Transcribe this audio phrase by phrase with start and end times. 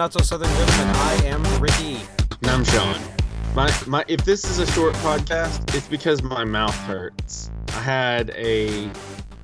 [0.00, 0.48] Not So Southern.
[0.48, 1.98] I am Ricky.
[2.40, 2.98] And I'm Sean.
[3.54, 7.50] My my if this is a short podcast, it's because my mouth hurts.
[7.68, 8.90] I had a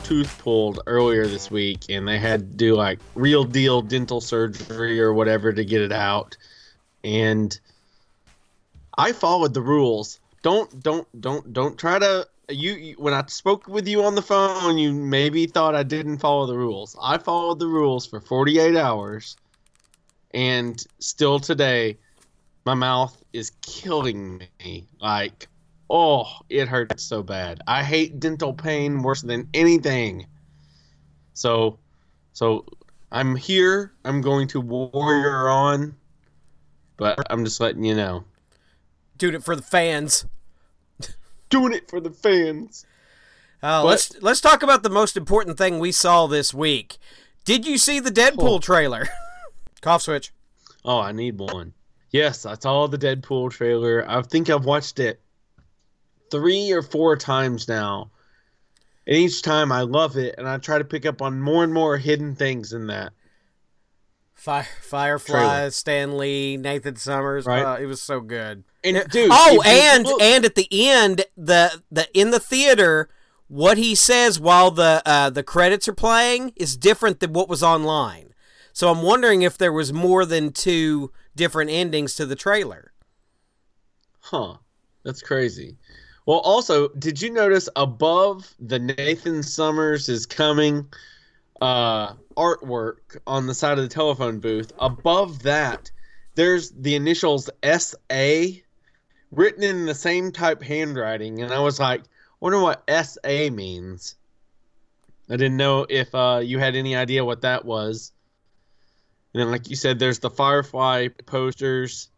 [0.03, 4.99] tooth pulled earlier this week and they had to do like real deal dental surgery
[4.99, 6.39] or whatever to get it out.
[7.05, 7.61] And
[8.97, 10.21] I followed the rules.
[10.41, 14.23] Don't don't don't don't try to you, you when I spoke with you on the
[14.23, 16.97] phone, you maybe thought I didn't follow the rules.
[16.99, 19.37] I followed the rules for 48 hours
[20.37, 21.97] and still today
[22.67, 24.87] my mouth is killing me.
[25.01, 25.49] Like,
[25.89, 27.63] oh, it hurts so bad.
[27.67, 30.27] I hate dental pain worse than anything.
[31.33, 31.79] So,
[32.33, 32.67] so
[33.11, 33.93] I'm here.
[34.05, 35.95] I'm going to warrior on,
[36.97, 38.25] but I'm just letting you know.
[39.17, 40.27] Doing it for the fans.
[41.49, 42.85] Doing it for the fans.
[43.63, 46.99] Uh, let's let's talk about the most important thing we saw this week.
[47.45, 48.59] Did you see the Deadpool oh.
[48.59, 49.09] trailer?
[49.81, 50.33] Cough switch.
[50.87, 51.75] Oh, I need one.
[52.13, 54.09] Yes, I saw the Deadpool trailer.
[54.09, 55.21] I think I've watched it
[56.31, 58.13] three or four times now.
[59.07, 61.75] And each time I love it, and I try to pick up on more and
[61.75, 63.13] more hidden things in that.
[64.35, 67.47] Fire, Firefly, Stan Lee, Nathan Summers.
[67.47, 67.65] Right.
[67.65, 68.65] Uh, it was so good.
[68.85, 73.09] And dude, oh, and look, and at the end, the the in the theater,
[73.49, 77.63] what he says while the uh, the credits are playing is different than what was
[77.63, 78.26] online.
[78.77, 82.93] So I'm wondering if there was more than two different endings to the trailer.
[84.21, 84.59] Huh.
[85.03, 85.79] That's crazy.
[86.27, 90.87] Well, also, did you notice above the Nathan Summers is coming
[91.63, 94.75] uh, artwork on the side of the telephone booth?
[94.79, 95.91] Above that,
[96.35, 98.45] there's the initials SA
[99.31, 102.03] written in the same type handwriting, and I was like,
[102.41, 104.17] wonder what SA means.
[105.31, 108.13] I didn't know if uh, you had any idea what that was.
[109.37, 112.09] And then, like you said, there's the Firefly posters.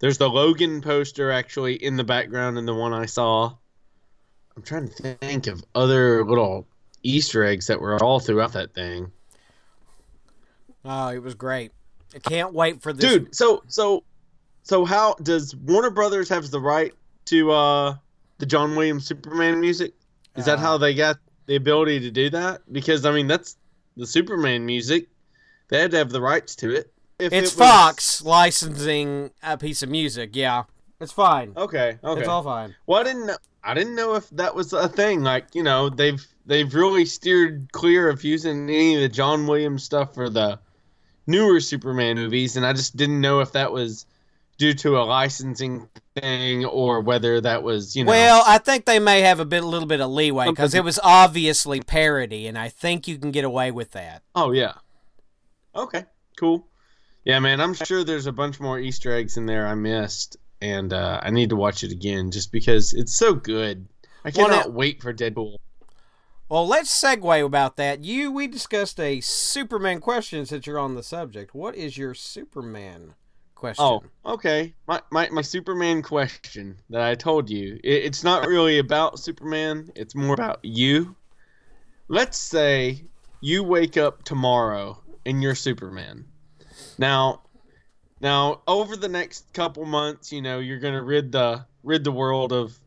[0.00, 3.54] There's the Logan poster actually in the background in the one I saw.
[4.56, 6.66] I'm trying to think of other little
[7.04, 9.12] Easter eggs that were all throughout that thing.
[10.84, 11.70] Oh, it was great.
[12.16, 13.08] I can't wait for this.
[13.08, 14.02] Dude, so so
[14.64, 16.92] so how does Warner Brothers have the right
[17.26, 17.94] to uh
[18.38, 19.94] the John Williams Superman music?
[20.34, 22.62] Is uh, that how they got the ability to do that?
[22.72, 23.56] Because I mean that's
[23.96, 25.06] the Superman music.
[25.68, 26.92] They had to have the rights to it.
[27.18, 27.68] If it's it was...
[27.68, 30.30] Fox licensing a piece of music.
[30.34, 30.64] Yeah,
[31.00, 31.52] it's fine.
[31.56, 32.74] Okay, okay, it's all fine.
[32.86, 33.26] Well, I didn't.
[33.26, 35.22] Know, I didn't know if that was a thing.
[35.22, 39.84] Like you know, they've they've really steered clear of using any of the John Williams
[39.84, 40.58] stuff for the
[41.26, 44.06] newer Superman movies, and I just didn't know if that was
[44.58, 48.10] due to a licensing thing or whether that was you know.
[48.10, 50.84] Well, I think they may have a bit, a little bit of leeway because it
[50.84, 54.22] was obviously parody, and I think you can get away with that.
[54.34, 54.74] Oh yeah,
[55.74, 56.04] Okay,
[56.36, 56.66] cool.
[57.24, 60.92] Yeah, man, I'm sure there's a bunch more Easter eggs in there I missed, and
[60.92, 63.86] uh, I need to watch it again just because it's so good.
[64.24, 65.56] I cannot well, wait for Deadpool.
[66.48, 68.04] Well, let's segue about that.
[68.04, 71.54] You, we discussed a Superman question since you're on the subject.
[71.54, 73.14] What is your Superman
[73.54, 73.84] question?
[73.84, 74.74] Oh, okay.
[74.86, 77.80] My my, my Superman question that I told you.
[77.82, 79.90] It, it's not really about Superman.
[79.94, 81.16] It's more about you.
[82.08, 83.04] Let's say
[83.40, 86.24] you wake up tomorrow and you're Superman.
[86.98, 87.42] Now,
[88.20, 92.52] now over the next couple months, you know, you're gonna rid the rid the world
[92.52, 92.78] of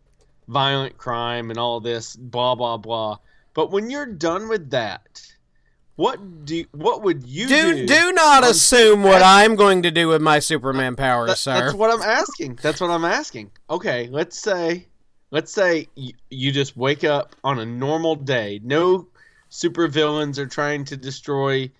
[0.47, 3.17] violent crime and all this blah blah blah.
[3.53, 5.21] But when you're done with that,
[5.95, 7.73] what do what would you do?
[7.73, 11.53] Do, do not assume what I'm going to do with my Superman powers, that, sir.
[11.53, 12.59] That's what I'm asking.
[12.61, 13.51] That's what I'm asking.
[13.69, 14.87] Okay, let's say
[15.31, 18.59] let's say you, you just wake up on a normal day.
[18.63, 19.07] No
[19.49, 21.71] supervillains are trying to destroy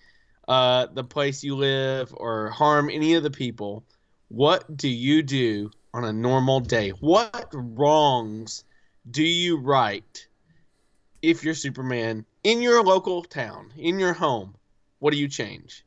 [0.48, 3.84] uh, the place you live or harm any of the people,
[4.28, 6.90] what do you do on a normal day?
[6.90, 8.64] What wrongs
[9.10, 10.26] do you right
[11.22, 14.54] if you're Superman in your local town, in your home?
[14.98, 15.84] What do you change?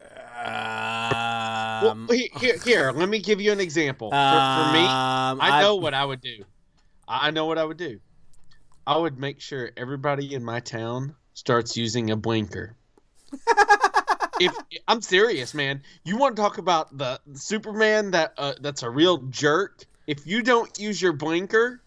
[0.00, 4.10] Um, well, here, here, let me give you an example.
[4.10, 6.44] For, for me, um, I know I, what I would do.
[7.06, 8.00] I know what I would do.
[8.86, 12.76] I would make sure everybody in my town starts using a blinker.
[14.40, 14.54] if
[14.86, 19.18] I'm serious, man, you want to talk about the, Superman that uh, that's a real
[19.18, 19.84] jerk.
[20.06, 21.80] If you don't use your blinker,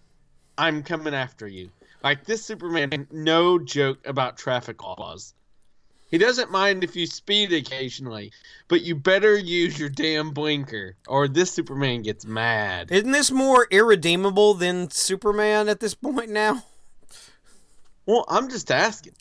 [0.58, 1.70] I'm coming after you.
[2.04, 5.34] Like this Superman, no joke about traffic laws.
[6.10, 8.34] He doesn't mind if you speed occasionally,
[8.68, 12.92] but you better use your damn blinker, or this Superman gets mad.
[12.92, 16.64] Isn't this more irredeemable than Superman at this point now?
[18.06, 19.14] Well, I'm just asking.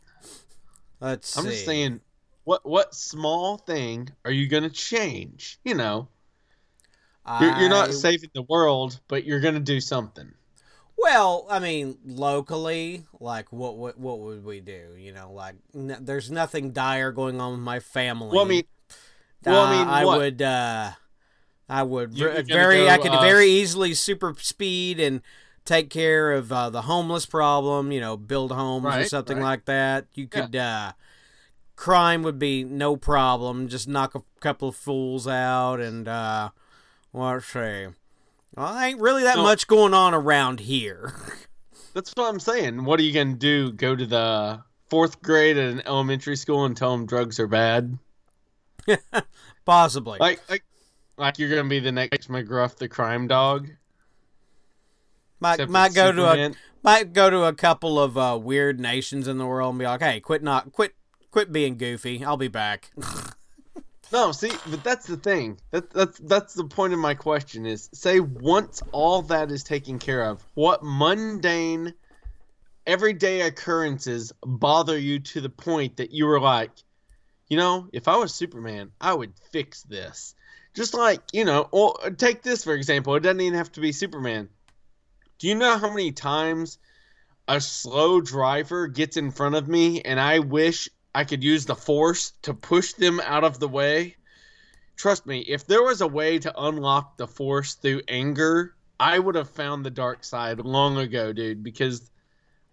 [1.01, 1.51] Let's I'm see.
[1.51, 2.01] just saying
[2.45, 5.59] what what small thing are you gonna change?
[5.65, 6.09] You know,
[7.41, 10.33] you're, you're not I- saving the world, but you're gonna do something.
[10.97, 14.95] Well, I mean, locally, like what what what would we do?
[14.99, 18.37] You know, like n- there's nothing dire going on with my family.
[18.37, 18.65] Well, I mean,
[19.47, 20.91] well, I Uh, mean, I would, uh,
[21.69, 25.23] I would You- ver- you're gonna very, I could uh, very easily super speed and
[25.65, 27.93] take care of uh, the homeless problem.
[27.93, 29.43] You know, build homes or something right.
[29.45, 30.07] like that.
[30.15, 30.93] You could, uh,
[31.81, 33.67] crime would be no problem.
[33.67, 36.51] Just knock a couple of fools out and, uh,
[37.15, 37.87] let's see.
[38.55, 41.15] Well, ain't really that much going on around here.
[41.95, 42.85] That's what I'm saying.
[42.85, 43.73] What are you gonna do?
[43.73, 47.99] Go to the fourth grade at an elementary school and tell them drugs are bad?
[49.65, 50.19] Possibly.
[50.21, 50.65] Like, like,
[51.17, 53.71] like you're gonna be the next McGruff, the crime dog.
[55.41, 59.27] might except might go to a might go to a couple of uh, weird nations
[59.27, 60.95] in the world and be like, "Hey, quit not quit
[61.31, 62.25] quit being goofy.
[62.25, 62.91] I'll be back."
[64.13, 65.59] No, see, but that's the thing.
[65.71, 70.01] That, that's that's the point of my question is say once all that is taken
[70.01, 71.95] care of, what mundane
[72.87, 76.73] everyday occurrences bother you to the point that you were like,
[77.49, 80.35] you know, if I was Superman, I would fix this.
[80.75, 83.93] Just like, you know, or take this for example, it doesn't even have to be
[83.93, 84.49] Superman.
[85.39, 86.79] Do you know how many times
[87.47, 91.75] a slow driver gets in front of me and I wish I could use the
[91.75, 94.17] force to push them out of the way.
[94.97, 99.35] Trust me, if there was a way to unlock the force through anger, I would
[99.35, 102.11] have found the dark side long ago, dude, because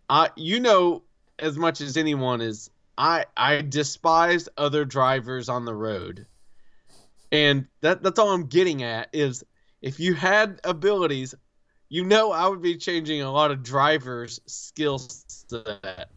[0.09, 1.03] I you know
[1.39, 6.25] as much as anyone is I I despise other drivers on the road.
[7.31, 9.43] And that that's all I'm getting at is
[9.81, 11.35] if you had abilities,
[11.89, 16.09] you know I would be changing a lot of drivers' skill set.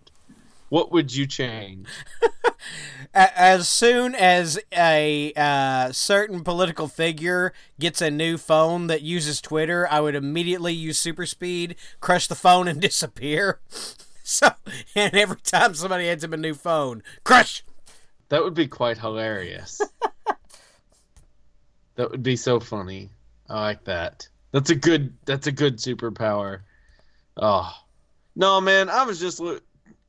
[0.71, 1.89] What would you change?
[3.15, 9.89] As soon as a uh, certain political figure gets a new phone that uses Twitter,
[9.91, 13.61] I would immediately use super speed, crush the phone, and disappear.
[14.23, 14.49] So,
[14.95, 17.65] and every time somebody hands him a new phone, crush.
[18.29, 19.81] That would be quite hilarious.
[21.97, 23.11] that would be so funny.
[23.49, 24.29] I like that.
[24.53, 25.15] That's a good.
[25.25, 26.61] That's a good superpower.
[27.39, 27.73] Oh,
[28.37, 28.89] no, man.
[28.89, 29.59] I was just lo-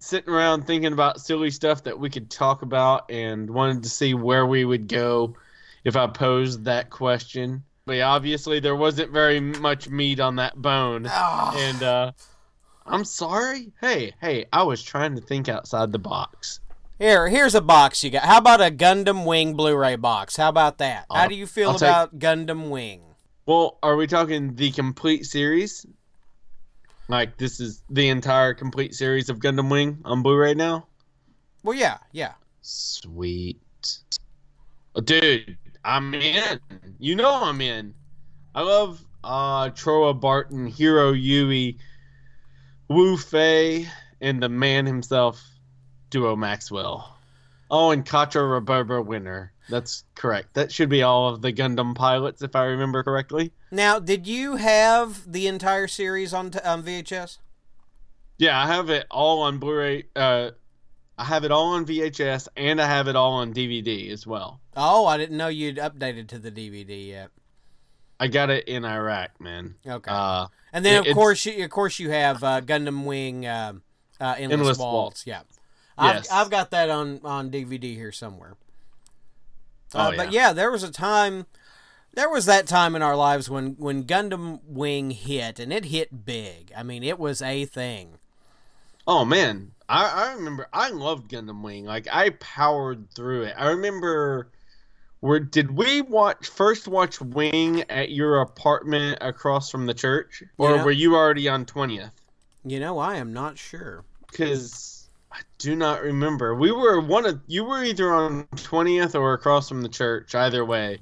[0.02, 4.14] sitting around thinking about silly stuff that we could talk about, and wanted to see
[4.14, 5.36] where we would go
[5.86, 7.64] if I posed that question.
[7.86, 12.12] But yeah, obviously, there wasn't very much meat on that bone, Oh, and uh,
[12.86, 13.72] I'm sorry.
[13.80, 16.60] Hey, hey, I was trying to think outside the box.
[17.00, 18.24] Here, here's a box you got.
[18.24, 20.36] How about a Gundam Wing Blu-ray box?
[20.36, 21.06] How about that?
[21.12, 23.02] How do you feel I'll take- about Gundam Wing?
[23.48, 25.84] Well, are we talking the complete series?
[27.08, 30.88] Like this is the entire complete series of Gundam Wing on Blu-ray now?
[31.64, 32.34] Well, yeah, yeah.
[32.62, 33.60] Sweet.
[35.04, 36.60] Dude, I'm in.
[37.00, 37.94] You know I'm in.
[38.54, 41.78] I love uh Trowa Barton, Heero Yuy,
[42.88, 43.88] Wu Fei,
[44.20, 45.44] and the man himself,
[46.10, 47.18] Duo Maxwell.
[47.70, 49.54] Oh, and Quatre Raberba Winner.
[49.70, 50.56] That's correct.
[50.56, 53.54] That should be all of the Gundam pilots, if I remember correctly.
[53.72, 57.38] Now, did you have the entire series on t- on VHS?
[58.38, 60.06] Yeah, I have it all on Blu-ray.
[60.16, 60.52] Uh,
[61.18, 64.60] I have it all on VHS, and I have it all on DVD as well.
[64.76, 67.30] Oh, I didn't know you'd updated to the DVD yet.
[68.20, 69.76] I got it in Iraq, man.
[69.88, 70.12] Okay.
[70.12, 73.84] Uh, and then, of course, you, of course, you have uh, Gundam Wing um
[74.20, 75.26] uh, Endless, Endless Waltz.
[75.26, 75.42] Yeah.
[75.98, 76.32] I've, Yes.
[76.32, 78.56] I've got that on, on DVD here somewhere.
[79.94, 81.46] Uh, Oh, But yeah, there was a time,
[82.14, 86.26] there was that time in our lives when, when Gundam Wing hit, and it hit
[86.26, 86.72] big.
[86.76, 88.18] I mean, it was a thing.
[89.08, 90.68] oh man, I, I remember.
[90.74, 91.86] I loved Gundam Wing.
[91.86, 93.56] Like I powered through it.
[93.58, 94.50] I remember.
[95.20, 100.84] Where did we watch first watch Wing at your apartment across from the church, or
[100.84, 102.10] were you already on twentieth?
[102.66, 104.04] You know, I am not sure.
[104.32, 106.56] Because I do not remember.
[106.56, 110.34] We were one of you were either on twentieth or across from the church.
[110.34, 111.00] Either way.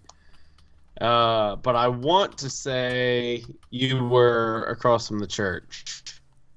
[1.00, 6.04] Uh, but I want to say you were across from the church.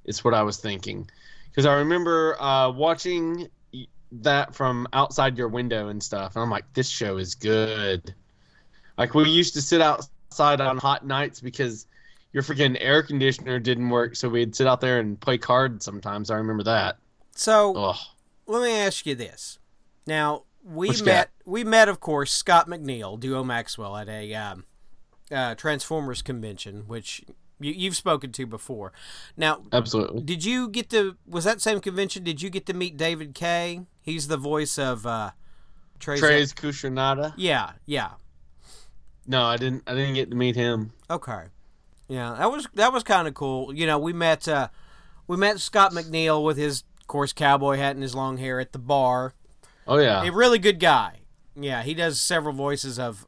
[0.04, 1.08] It's what I was thinking,
[1.50, 3.48] because I remember uh, watching
[4.10, 8.14] that from outside your window and stuff, and I'm like, this show is good.
[8.98, 11.86] Like we used to sit outside on hot nights because
[12.32, 16.30] your freaking air conditioner didn't work, so we'd sit out there and play cards sometimes.
[16.30, 16.96] I remember that.
[17.34, 17.98] So, Oh,
[18.46, 19.58] let me ask you this.
[20.06, 21.30] Now we met.
[21.44, 24.64] We met, of course, Scott McNeil, Duo Maxwell, at a um,
[25.30, 27.24] uh, Transformers convention, which
[27.60, 28.92] you, you've spoken to before.
[29.36, 30.22] Now, absolutely.
[30.22, 31.16] did you get to?
[31.26, 32.24] Was that same convention?
[32.24, 33.86] Did you get to meet David Kaye?
[34.00, 35.30] He's the voice of uh,
[35.98, 37.34] Treize Treize Khushrenada.
[37.36, 38.10] Yeah, yeah.
[39.26, 39.82] No, I didn't.
[39.86, 40.92] I didn't get to meet him.
[41.10, 41.44] Okay.
[42.08, 43.74] Yeah, that was that was kind of cool.
[43.74, 44.68] You know, we met uh,
[45.26, 48.72] we met Scott McNeil with his, of course, cowboy hat and his long hair at
[48.72, 49.34] the bar.
[49.86, 50.22] Oh yeah.
[50.22, 51.20] A really good guy.
[51.54, 53.26] Yeah, he does several voices of,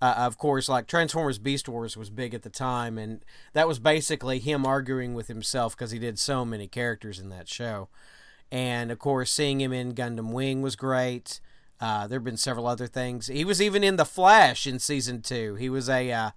[0.00, 3.22] uh, of course, like Transformers Beast Wars was big at the time, and
[3.52, 7.48] that was basically him arguing with himself because he did so many characters in that
[7.48, 7.88] show.
[8.50, 11.40] And of course, seeing him in Gundam Wing was great.
[11.80, 13.26] Uh, there have been several other things.
[13.26, 15.56] He was even in The Flash in season two.
[15.56, 16.30] He was a uh,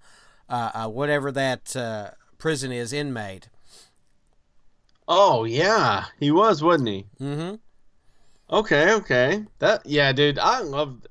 [0.48, 3.48] uh, uh whatever that uh, prison is inmate.
[5.08, 7.06] Oh yeah, he was, wasn't he?
[7.20, 7.54] Mm-hmm.
[8.50, 9.44] Okay, okay.
[9.60, 11.06] That yeah, dude, I loved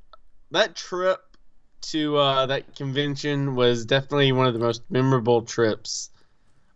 [0.52, 1.20] that trip
[1.82, 6.10] to uh, that convention was definitely one of the most memorable trips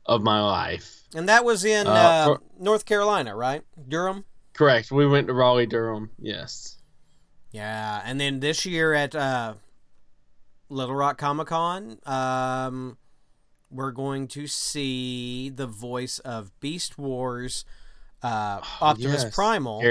[0.06, 1.02] of my life.
[1.16, 3.64] And that was in Uh, uh, for- North Carolina, right?
[3.88, 4.26] Durham.
[4.54, 4.92] Correct.
[4.92, 6.12] We went to Raleigh, Durham.
[6.20, 6.78] Yes.
[7.52, 9.56] Yeah, and then this year at uh,
[10.70, 12.98] Little Rock Comic Con, um,
[13.70, 17.66] we're going to see the voice of Beast Wars,
[18.24, 19.36] uh, Optimus Oh, yes.
[19.36, 19.82] Primal.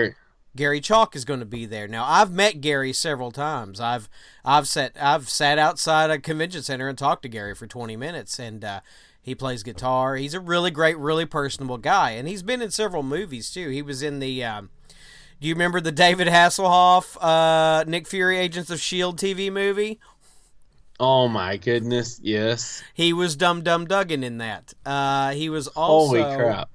[0.54, 1.88] Gary Chalk is going to be there.
[1.88, 3.80] Now I've met Gary several times.
[3.80, 4.08] I've
[4.44, 8.38] I've sat I've sat outside a convention center and talked to Gary for 20 minutes
[8.38, 8.80] and uh,
[9.22, 10.16] he plays guitar.
[10.16, 13.68] He's a really great, really personable guy, and he's been in several movies too.
[13.68, 14.44] He was in the.
[14.44, 14.70] Um,
[15.40, 20.00] do you remember the David Hasselhoff, uh, Nick Fury, Agents of Shield TV movie?
[21.00, 22.82] Oh my goodness, yes.
[22.94, 24.74] He was Dum Dum Dugan in that.
[24.84, 26.68] Uh, he was also Holy crap.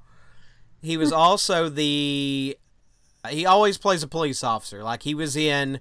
[0.81, 2.57] He was also the.
[3.27, 4.83] He always plays a police officer.
[4.83, 5.79] Like he was in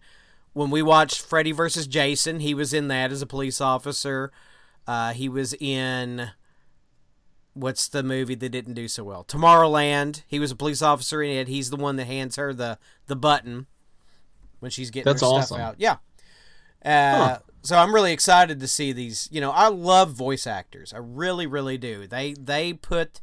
[0.53, 2.41] when we watched Freddy versus Jason.
[2.41, 4.33] He was in that as a police officer.
[4.87, 6.31] Uh, he was in.
[7.55, 9.25] What's the movie that didn't do so well?
[9.25, 10.23] Tomorrowland.
[10.27, 11.49] He was a police officer in it.
[11.49, 13.67] He's the one that hands her the the button
[14.61, 15.57] when she's getting That's her awesome.
[15.57, 15.75] stuff out.
[15.79, 15.97] Yeah.
[16.85, 17.39] Uh, Huh.
[17.63, 19.29] So I'm really excited to see these.
[19.33, 20.93] You know, I love voice actors.
[20.93, 22.07] I really, really do.
[22.07, 23.21] They they put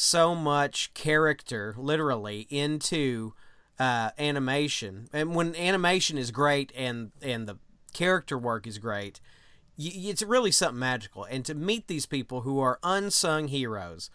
[0.00, 3.34] so much character, literally, into
[3.78, 5.08] uh, animation.
[5.12, 7.58] And when animation is great and and the
[7.92, 9.20] character work is great,
[9.78, 11.24] y- it's really something magical.
[11.24, 14.08] And to meet these people who are unsung heroes,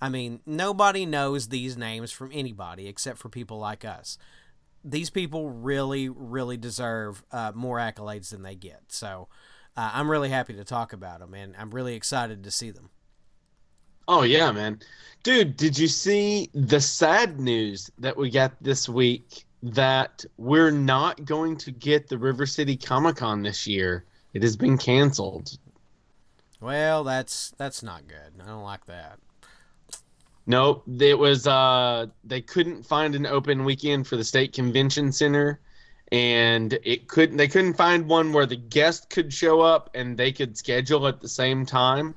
[0.00, 4.18] I mean, nobody knows these names from anybody except for people like us.
[4.84, 8.82] These people really, really deserve uh, more accolades than they get.
[8.88, 9.28] So
[9.76, 12.90] uh, I'm really happy to talk about them, and I'm really excited to see them.
[14.08, 14.80] Oh yeah, man.
[15.22, 21.26] Dude, did you see the sad news that we got this week that we're not
[21.26, 24.04] going to get the River City Comic Con this year?
[24.32, 25.58] It has been canceled.
[26.58, 28.42] Well, that's that's not good.
[28.42, 29.18] I don't like that.
[30.46, 35.60] Nope, it was uh they couldn't find an open weekend for the state convention center
[36.10, 40.32] and it couldn't they couldn't find one where the guest could show up and they
[40.32, 42.14] could schedule at the same time.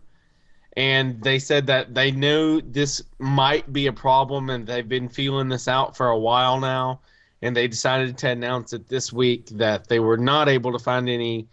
[0.78, 5.50] And they said that they knew this might be a problem and they've been feeling
[5.50, 7.02] this out for a while now
[7.42, 11.10] and they decided to announce it this week that they were not able to find
[11.10, 11.48] any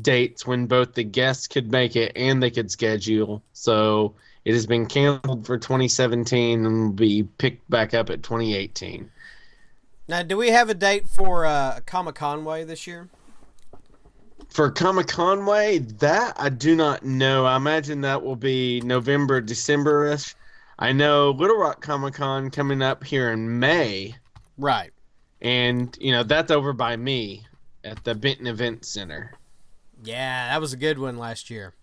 [0.00, 3.42] dates when both the guests could make it and they could schedule.
[3.52, 4.14] So
[4.44, 9.10] it has been canceled for 2017 and will be picked back up at 2018.
[10.08, 13.08] Now, do we have a date for uh, Comic Conway this year?
[14.50, 17.46] For Comic Conway, that I do not know.
[17.46, 20.34] I imagine that will be November, December ish.
[20.78, 24.16] I know Little Rock Comic Con coming up here in May,
[24.58, 24.92] Right.
[25.40, 27.46] and you know that's over by me
[27.84, 29.32] at the Benton Event Center.
[30.04, 31.74] Yeah, that was a good one last year.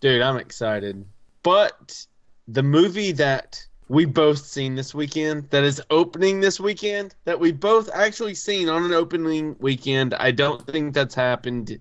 [0.00, 1.04] Dude, I'm excited.
[1.42, 2.06] But
[2.48, 7.50] the movie that we both seen this weekend, that is opening this weekend, that we
[7.50, 11.76] both actually seen on an opening weekend, I don't think that's happened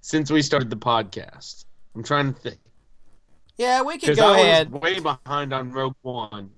[0.00, 1.66] since we started the podcast.
[1.94, 2.58] I'm trying to think.
[3.56, 4.72] Yeah, we could go I ahead.
[4.72, 6.50] was way behind on Rogue One.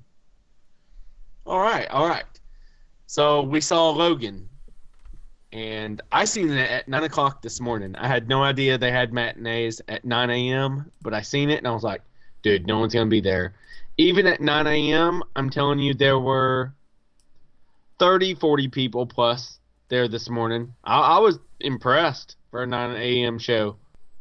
[1.44, 2.24] All right, all right.
[3.06, 4.48] So we saw Logan,
[5.52, 7.94] and I seen it at nine o'clock this morning.
[7.96, 11.68] I had no idea they had matinees at nine a.m., but I seen it and
[11.68, 12.00] I was like,
[12.40, 13.52] dude, no one's gonna be there.
[13.98, 16.74] Even at 9 a.m., I'm telling you, there were
[17.98, 20.74] 30, 40 people plus there this morning.
[20.84, 23.38] I, I was impressed for a 9 a.m.
[23.38, 23.76] show.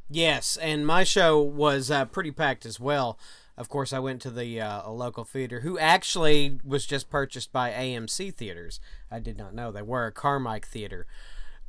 [0.09, 3.17] Yes, and my show was uh, pretty packed as well.
[3.57, 7.71] Of course, I went to the uh, local theater, who actually was just purchased by
[7.71, 8.79] AMC Theaters.
[9.09, 11.07] I did not know they were a Carmike theater.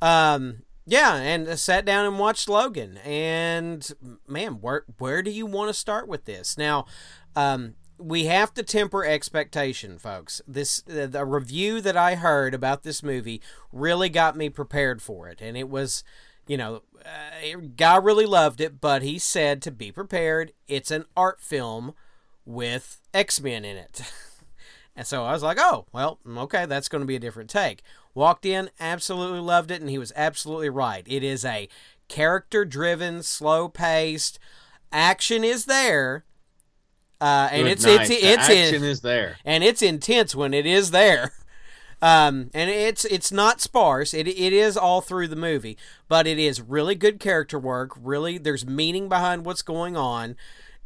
[0.01, 2.97] Um, yeah, and I sat down and watched Logan.
[2.97, 3.89] And
[4.27, 6.57] man, where where do you want to start with this?
[6.57, 6.85] Now,
[7.35, 10.41] um, we have to temper expectation, folks.
[10.47, 15.27] This the, the review that I heard about this movie really got me prepared for
[15.27, 16.03] it, and it was,
[16.47, 20.53] you know, uh, guy really loved it, but he said to be prepared.
[20.67, 21.93] It's an art film
[22.45, 24.01] with X Men in it.
[24.95, 27.81] and so I was like, oh, well, okay, that's going to be a different take.
[28.13, 31.03] Walked in, absolutely loved it, and he was absolutely right.
[31.07, 31.69] It is a
[32.07, 34.39] character driven, slow paced,
[34.91, 36.23] action is there.
[37.19, 37.99] Uh, and Good it's night.
[38.01, 39.37] it's The it's action in, is there.
[39.43, 41.33] and it's intense when it is there.
[41.99, 44.13] Um, and it's it's not sparse.
[44.13, 47.89] It it is all through the movie, but it is really good character work.
[47.99, 50.35] Really, there's meaning behind what's going on,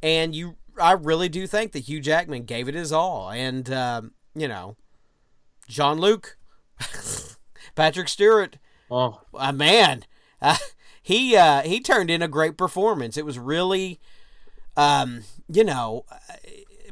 [0.02, 3.30] and you I really do think that Hugh Jackman gave it his all.
[3.30, 4.78] And um, you know,
[5.68, 6.38] Jean Luc,
[7.76, 8.58] Patrick Stewart,
[8.90, 10.04] Oh, uh, man,
[10.42, 10.56] uh,
[11.04, 13.18] he uh, he turned in a great performance.
[13.18, 14.00] It was really,
[14.78, 16.06] um, you know,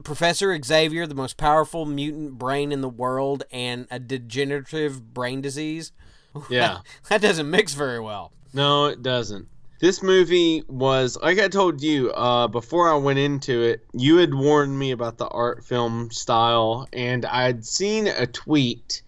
[0.03, 5.91] Professor Xavier, the most powerful mutant brain in the world, and a degenerative brain disease.
[6.49, 6.79] yeah.
[7.09, 8.31] that doesn't mix very well.
[8.53, 9.47] No, it doesn't.
[9.79, 14.33] This movie was, like I told you uh, before I went into it, you had
[14.33, 19.01] warned me about the art film style, and I'd seen a tweet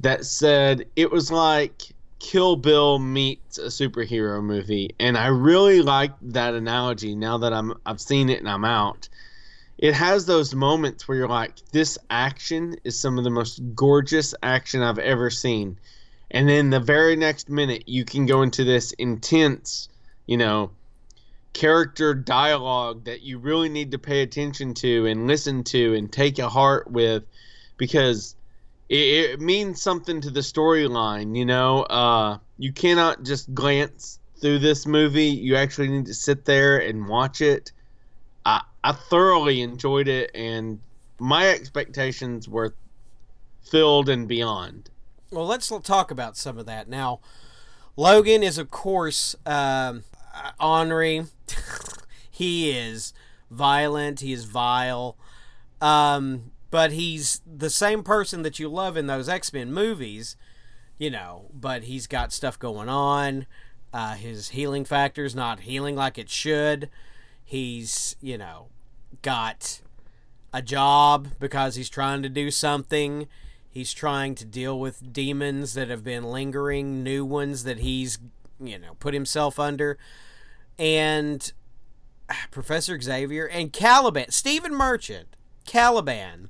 [0.00, 1.93] that said it was like
[2.24, 7.14] Kill Bill meets a superhero movie, and I really like that analogy.
[7.14, 9.08] Now that I'm, I've seen it and I'm out,
[9.78, 14.34] it has those moments where you're like, this action is some of the most gorgeous
[14.42, 15.78] action I've ever seen
[16.34, 19.88] and then the very next minute you can go into this intense
[20.26, 20.70] you know
[21.52, 26.38] character dialogue that you really need to pay attention to and listen to and take
[26.40, 27.22] a heart with
[27.76, 28.34] because
[28.88, 34.58] it, it means something to the storyline you know uh, you cannot just glance through
[34.58, 37.72] this movie you actually need to sit there and watch it
[38.46, 40.80] i, I thoroughly enjoyed it and
[41.18, 42.74] my expectations were
[43.62, 44.90] filled and beyond
[45.30, 47.20] Well, let's talk about some of that now.
[47.96, 50.04] Logan is, of course, um,
[50.60, 51.24] Henri.
[52.30, 53.12] he is
[53.50, 54.20] violent.
[54.20, 55.16] He is vile.
[55.80, 60.36] Um, but he's the same person that you love in those X Men movies,
[60.98, 61.46] you know.
[61.54, 63.46] But he's got stuff going on.
[63.92, 66.90] Uh, his healing factor's not healing like it should.
[67.44, 68.70] He's, you know,
[69.22, 69.82] got
[70.52, 73.28] a job because he's trying to do something.
[73.70, 78.18] He's trying to deal with demons that have been lingering, new ones that he's,
[78.58, 79.96] you know, put himself under.
[80.76, 81.52] And
[82.28, 86.48] ah, Professor Xavier and Caliban, Stephen Merchant, Caliban,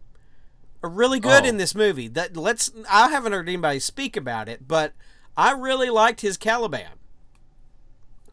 [0.85, 1.49] are really good Oh.
[1.49, 2.09] in this movie.
[2.09, 4.93] That let's I haven't heard anybody speak about it, but
[5.37, 6.91] I really liked his Caliban.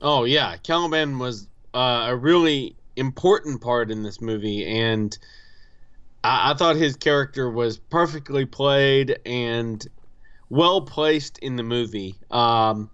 [0.01, 5.17] Oh yeah, Caliban was uh, a really important part in this movie, and
[6.23, 9.85] I, I thought his character was perfectly played and
[10.49, 12.15] well placed in the movie.
[12.29, 12.89] Um,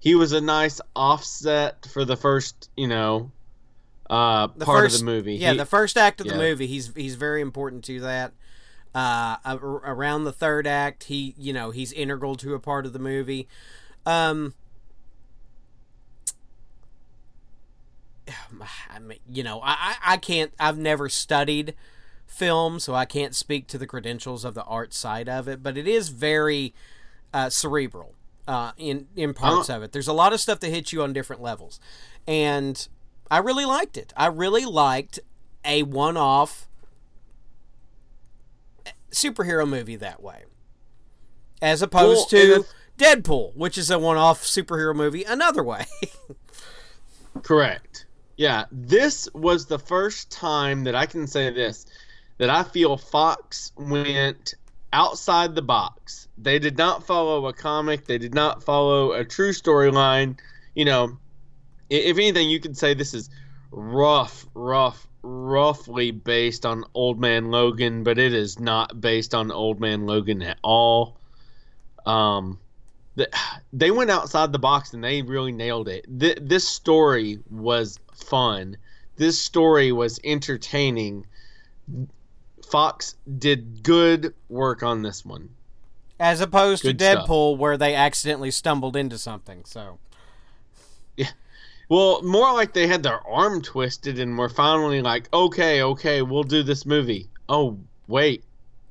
[0.00, 3.30] he was a nice offset for the first, you know,
[4.10, 5.34] uh, part first- of the movie.
[5.34, 8.32] Yeah, He- the first act of the movie, he's he's very important to that.
[8.96, 12.98] Uh, around the third act, he you know he's integral to a part of the
[12.98, 13.46] movie.
[14.06, 14.54] Um,
[18.90, 20.50] I mean, you know, I, I can't.
[20.58, 21.74] I've never studied
[22.26, 25.62] film, so I can't speak to the credentials of the art side of it.
[25.62, 26.72] But it is very
[27.34, 28.14] uh, cerebral
[28.48, 29.92] uh, in in parts of it.
[29.92, 31.80] There's a lot of stuff that hits you on different levels,
[32.26, 32.88] and
[33.30, 34.14] I really liked it.
[34.16, 35.20] I really liked
[35.66, 36.66] a one-off
[39.16, 40.44] superhero movie that way,
[41.60, 42.66] as opposed Well, to
[42.98, 45.86] Deadpool, which is a one-off superhero movie another way.
[47.42, 48.06] Correct.
[48.36, 51.86] Yeah, this was the first time that I can say this
[52.38, 54.54] that I feel Fox went
[54.92, 56.28] outside the box.
[56.36, 60.38] They did not follow a comic, they did not follow a true storyline.
[60.74, 61.18] You know,
[61.88, 63.30] if anything, you could say this is
[63.70, 69.80] rough, rough, roughly based on Old Man Logan, but it is not based on Old
[69.80, 71.18] Man Logan at all.
[72.06, 72.58] Um,
[73.16, 73.28] the,
[73.72, 76.06] they went outside the box and they really nailed it.
[76.20, 78.76] Th- this story was fun.
[79.16, 81.26] This story was entertaining.
[82.70, 85.48] Fox did good work on this one.
[86.20, 87.28] as opposed Good to stuff.
[87.28, 89.64] Deadpool, where they accidentally stumbled into something.
[89.64, 89.98] So
[91.88, 96.42] Well, more like they had their arm twisted and were finally like, okay, okay, we'll
[96.42, 97.28] do this movie.
[97.48, 98.42] Oh, wait,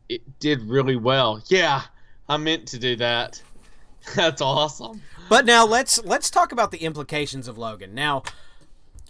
[0.07, 1.41] it did really well.
[1.47, 1.81] Yeah,
[2.29, 3.41] I meant to do that.
[4.15, 5.01] That's awesome.
[5.27, 7.95] But now let's let's talk about the implications of Logan.
[7.95, 8.23] Now,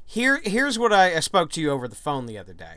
[0.06, 2.76] here here's what I, I spoke to you over the phone the other day.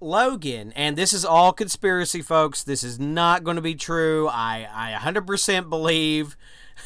[0.00, 2.64] Logan, and this is all conspiracy, folks.
[2.64, 4.28] This is not going to be true.
[4.28, 6.36] I, I 100% believe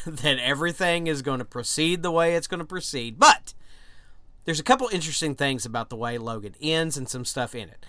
[0.23, 3.19] that everything is going to proceed the way it's going to proceed.
[3.19, 3.55] But
[4.45, 7.85] there's a couple interesting things about the way Logan ends and some stuff in it.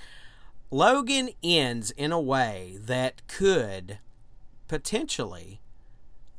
[0.71, 3.99] Logan ends in a way that could
[4.67, 5.61] potentially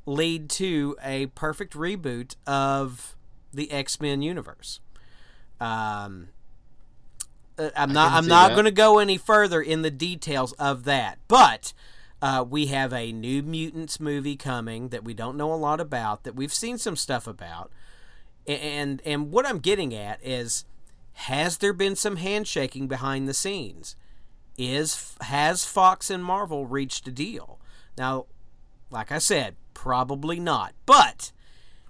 [0.05, 3.17] lead to a perfect reboot of
[3.55, 4.81] the X Men universe.
[5.61, 6.29] Um,
[7.57, 8.13] uh, I'm not.
[8.13, 11.73] I'm not going to go any further in the details of that, but
[12.21, 16.25] uh, we have a New Mutants movie coming that we don't know a lot about.
[16.25, 17.71] That we've seen some stuff about,
[18.47, 20.65] and and what I'm getting at is,
[21.13, 23.95] has there been some handshaking behind the scenes?
[24.57, 27.61] Is has Fox and Marvel reached a deal?
[27.97, 28.27] Now,
[28.91, 30.75] like I said, probably not.
[30.87, 31.31] But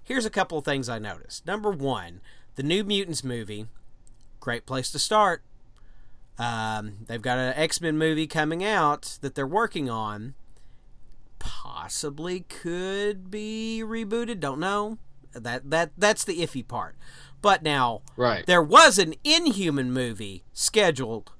[0.03, 1.47] here's a couple of things I noticed.
[1.47, 2.21] Number one,
[2.55, 3.65] the New Mutants movie,
[4.39, 5.41] great place to start
[6.39, 10.35] um, they've got an X Men movie coming out that they're working on.
[11.37, 14.39] Possibly could be rebooted.
[14.39, 14.97] Don't know.
[15.33, 16.95] That that that's the iffy part.
[17.41, 18.45] But now, right?
[18.45, 21.31] There was an Inhuman movie scheduled,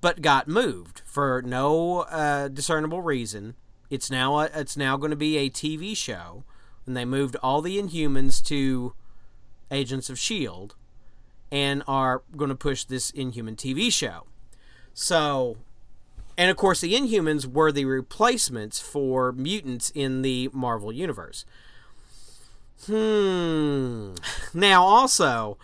[0.00, 3.54] but got moved for no uh, discernible reason.
[3.90, 6.44] It's now a, it's now going to be a TV show,
[6.86, 8.94] and they moved all the Inhumans to
[9.70, 10.74] Agents of Shield
[11.50, 14.26] and are going to push this Inhuman TV show.
[14.94, 15.56] So,
[16.36, 21.44] and of course, the Inhumans were the replacements for mutants in the Marvel Universe.
[22.86, 24.14] Hmm.
[24.54, 25.58] Now, also,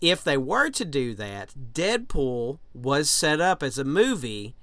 [0.00, 4.54] if they were to do that, Deadpool was set up as a movie.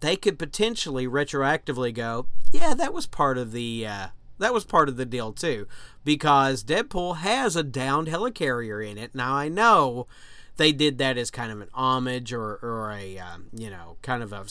[0.00, 4.06] They could potentially retroactively go, yeah, that was part of the uh,
[4.40, 5.66] that was part of the deal too,
[6.04, 9.14] because Deadpool has a downed helicarrier in it.
[9.14, 10.06] Now I know
[10.56, 14.22] they did that as kind of an homage or or a um, you know kind
[14.22, 14.44] of a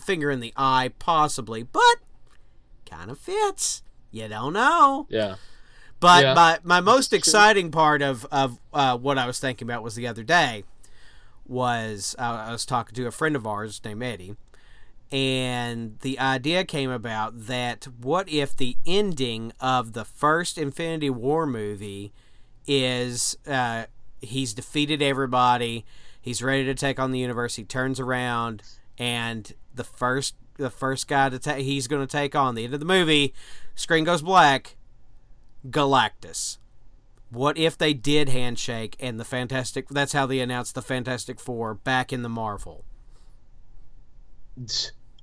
[0.00, 1.96] finger in the eye possibly, but
[2.88, 3.82] kind of fits.
[4.10, 5.06] You don't know.
[5.10, 5.36] Yeah.
[5.98, 6.34] But yeah.
[6.34, 10.06] my my most exciting part of of uh, what I was thinking about was the
[10.06, 10.64] other day
[11.46, 14.36] was uh, I was talking to a friend of ours named Eddie
[15.12, 21.46] and the idea came about that what if the ending of the first Infinity War
[21.46, 22.12] movie
[22.66, 23.84] is uh,
[24.20, 25.84] he's defeated everybody,
[26.20, 28.62] he's ready to take on the universe, he turns around,
[28.98, 32.74] and the first the first guy to take he's going to take on the end
[32.74, 33.32] of the movie,
[33.74, 34.76] screen goes black,
[35.68, 36.58] Galactus.
[37.30, 39.88] What if they did handshake and the Fantastic?
[39.88, 42.84] That's how they announced the Fantastic Four back in the Marvel.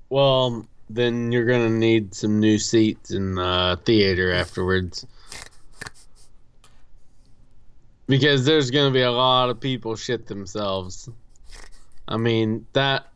[0.10, 5.06] Well, then you're gonna need some new seats in the theater afterwards.
[8.08, 11.10] Because there's gonna be a lot of people shit themselves.
[12.08, 13.08] I mean that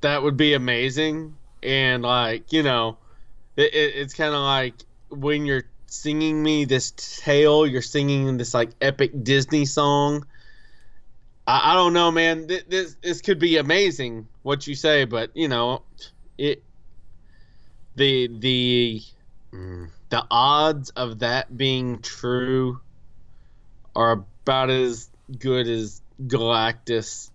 [0.00, 2.98] that would be amazing, and like you know,
[3.56, 4.74] it, it, it's kind of like
[5.10, 10.26] when you're singing me this tale, you're singing this like epic Disney song.
[11.46, 12.46] I, I don't know, man.
[12.46, 15.82] This this could be amazing what you say, but you know,
[16.38, 16.62] it
[17.96, 19.02] the the
[19.52, 22.80] mm, the odds of that being true
[23.94, 27.30] are about as good as Galactus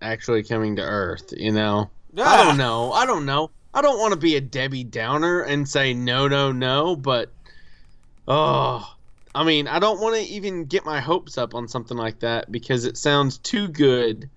[0.00, 1.32] actually coming to Earth.
[1.36, 1.90] You know.
[2.18, 2.92] I don't know.
[2.92, 3.50] I don't know.
[3.74, 7.30] I don't want to be a Debbie Downer and say no, no, no, but
[8.26, 8.95] oh,
[9.36, 12.50] I mean, I don't want to even get my hopes up on something like that
[12.50, 14.30] because it sounds too good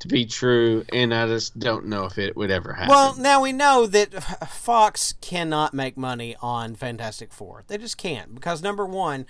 [0.00, 2.88] to be true, and I just don't know if it would ever happen.
[2.88, 7.62] Well, now we know that Fox cannot make money on Fantastic Four.
[7.68, 9.26] They just can't because number one,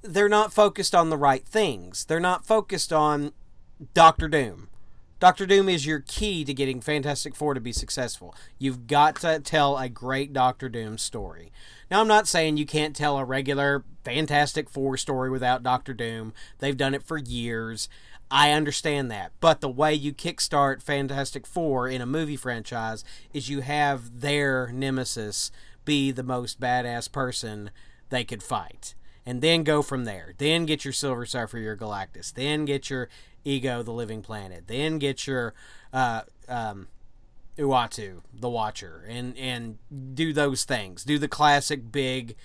[0.00, 2.04] they're not focused on the right things.
[2.04, 3.32] They're not focused on
[3.94, 4.68] Doctor Doom.
[5.18, 8.32] Doctor Doom is your key to getting Fantastic Four to be successful.
[8.60, 11.50] You've got to tell a great Doctor Doom story.
[11.90, 16.32] Now, I'm not saying you can't tell a regular Fantastic Four story without Doctor Doom.
[16.58, 17.88] They've done it for years.
[18.30, 19.32] I understand that.
[19.40, 24.70] But the way you kickstart Fantastic Four in a movie franchise is you have their
[24.72, 25.50] nemesis
[25.84, 27.70] be the most badass person
[28.10, 28.94] they could fight.
[29.24, 30.34] And then go from there.
[30.38, 32.32] Then get your Silver Surfer, your Galactus.
[32.32, 33.08] Then get your
[33.44, 34.64] Ego, the Living Planet.
[34.66, 35.54] Then get your
[35.92, 36.88] uh, um,
[37.58, 39.78] Uatu, the Watcher, and and
[40.14, 41.04] do those things.
[41.04, 42.36] Do the classic big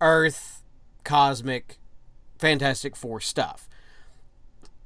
[0.00, 0.62] Earth,
[1.04, 1.78] cosmic,
[2.38, 3.68] Fantastic Four stuff.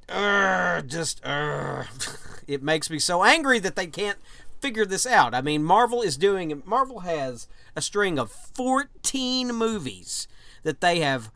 [0.07, 2.43] Urgh, just urgh.
[2.47, 4.19] it makes me so angry that they can't
[4.59, 5.33] figure this out.
[5.33, 10.27] I mean, Marvel is doing Marvel has a string of 14 movies
[10.63, 11.31] that they have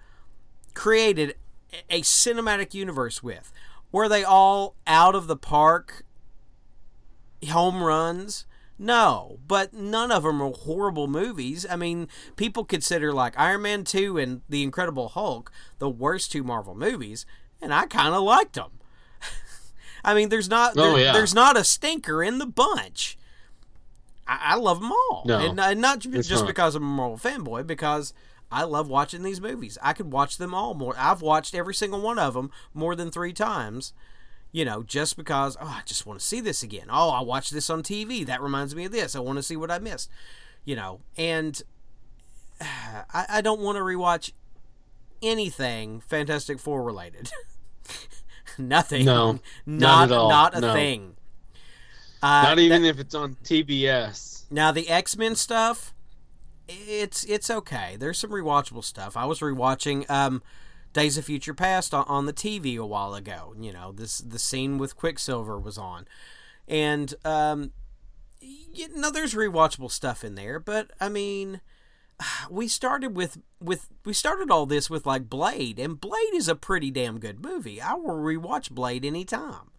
[0.74, 1.36] created
[1.89, 3.52] a cinematic universe with.
[3.92, 6.06] Were they all out of the park
[7.47, 8.45] home runs?
[8.82, 11.65] No, but none of them are horrible movies.
[11.69, 16.43] I mean, people consider like Iron Man 2 and The Incredible Hulk the worst two
[16.43, 17.25] Marvel movies,
[17.62, 18.71] and I kind of liked them.
[20.04, 21.12] I mean, there's not Oh, there- yeah.
[21.13, 23.17] there's not a stinker in the bunch.
[24.28, 26.47] I, I love them all, No, and, and not just not.
[26.47, 28.13] because I'm a Marvel fanboy, because
[28.52, 29.78] I love watching these movies.
[29.82, 30.93] I could watch them all more.
[30.97, 33.91] I've watched every single one of them more than three times.
[34.52, 36.88] You know, just because oh, I just want to see this again.
[36.90, 38.26] Oh, I watched this on TV.
[38.26, 39.16] That reminds me of this.
[39.16, 40.10] I want to see what I missed.
[40.66, 41.62] You know, and
[42.62, 44.32] I, I don't want to rewatch
[45.22, 47.30] anything Fantastic Four related.
[48.58, 49.06] Nothing.
[49.06, 50.30] No, not not at all.
[50.30, 50.74] not a No.
[50.74, 51.16] thing.
[52.22, 54.44] Uh, Not that- even if it's on TBS.
[54.52, 55.94] now the X Men stuff,
[56.68, 57.96] it's it's okay.
[57.98, 59.16] There's some rewatchable stuff.
[59.16, 60.42] I was rewatching um,
[61.00, 63.56] Days of Future Past on, the TV a while ago.
[63.58, 66.06] You know, this the scene with Quicksilver was on,
[66.68, 67.72] and um,
[68.42, 70.60] you know, there's rewatchable stuff in there.
[70.60, 71.62] But I mean,
[72.50, 76.56] we started with with we started all this with like Blade, and Blade is a
[76.56, 77.82] pretty damn good movie.
[77.82, 79.72] I will rewatch Blade anytime.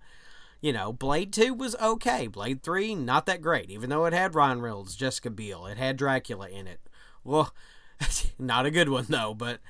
[0.62, 2.28] You know, Blade 2 was okay.
[2.28, 5.96] Blade 3, not that great, even though it had Ryan Reynolds, Jessica Biel, it had
[5.96, 6.80] Dracula in it.
[7.24, 7.54] Well,
[8.38, 9.60] not a good one, though, but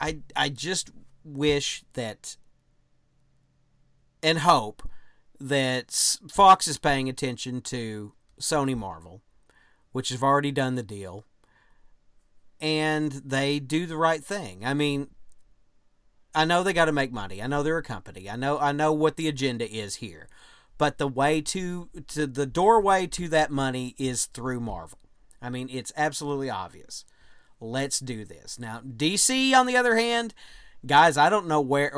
[0.00, 0.90] I, I just
[1.24, 2.36] wish that
[4.22, 4.88] and hope
[5.40, 5.92] that
[6.30, 9.22] Fox is paying attention to Sony Marvel,
[9.92, 11.24] which have already done the deal,
[12.60, 14.64] and they do the right thing.
[14.64, 15.08] I mean,
[16.34, 17.42] I know they got to make money.
[17.42, 18.28] I know they're a company.
[18.28, 20.28] I know I know what the agenda is here.
[20.76, 24.98] But the way to to the doorway to that money is through Marvel.
[25.42, 27.04] I mean, it's absolutely obvious.
[27.60, 28.58] Let's do this.
[28.58, 30.32] Now, DC on the other hand,
[30.86, 31.92] guys, I don't know where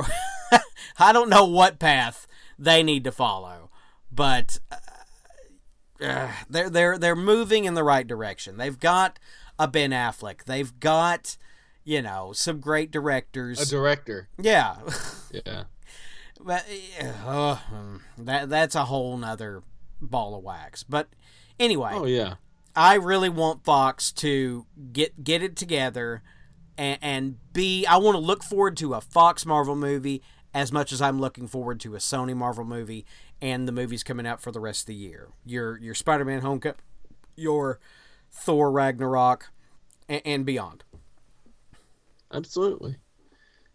[0.99, 2.27] I don't know what path
[2.59, 3.71] they need to follow,
[4.11, 4.77] but uh,
[6.05, 8.57] uh, they're they're they're moving in the right direction.
[8.57, 9.19] They've got
[9.59, 10.45] a Ben Affleck.
[10.45, 11.37] They've got
[11.85, 13.61] you know some great directors.
[13.61, 14.29] A director.
[14.39, 14.77] Yeah,
[15.33, 15.65] Yeah.
[16.41, 16.65] but
[17.27, 19.63] uh, um, that that's a whole nother
[20.01, 20.83] ball of wax.
[20.83, 21.09] But
[21.59, 22.35] anyway, Oh yeah.
[22.75, 26.23] I really want Fox to get get it together
[26.79, 27.87] and, and be.
[27.87, 30.23] I want to look forward to a Fox Marvel movie
[30.55, 33.07] as much as I'm looking forward to a Sony Marvel movie
[33.41, 35.29] and the movies coming out for the rest of the year.
[35.45, 36.79] Your your Spider Man Homecoming,
[37.37, 37.81] your
[38.31, 39.51] Thor Ragnarok,
[40.09, 40.85] and, and beyond.
[42.33, 42.97] Absolutely.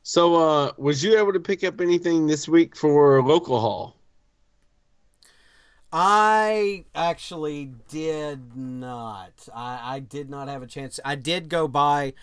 [0.03, 3.95] So, uh, was you able to pick up anything this week for local haul?
[5.91, 9.47] I actually did not.
[9.53, 10.99] I, I did not have a chance.
[11.05, 12.13] I did go by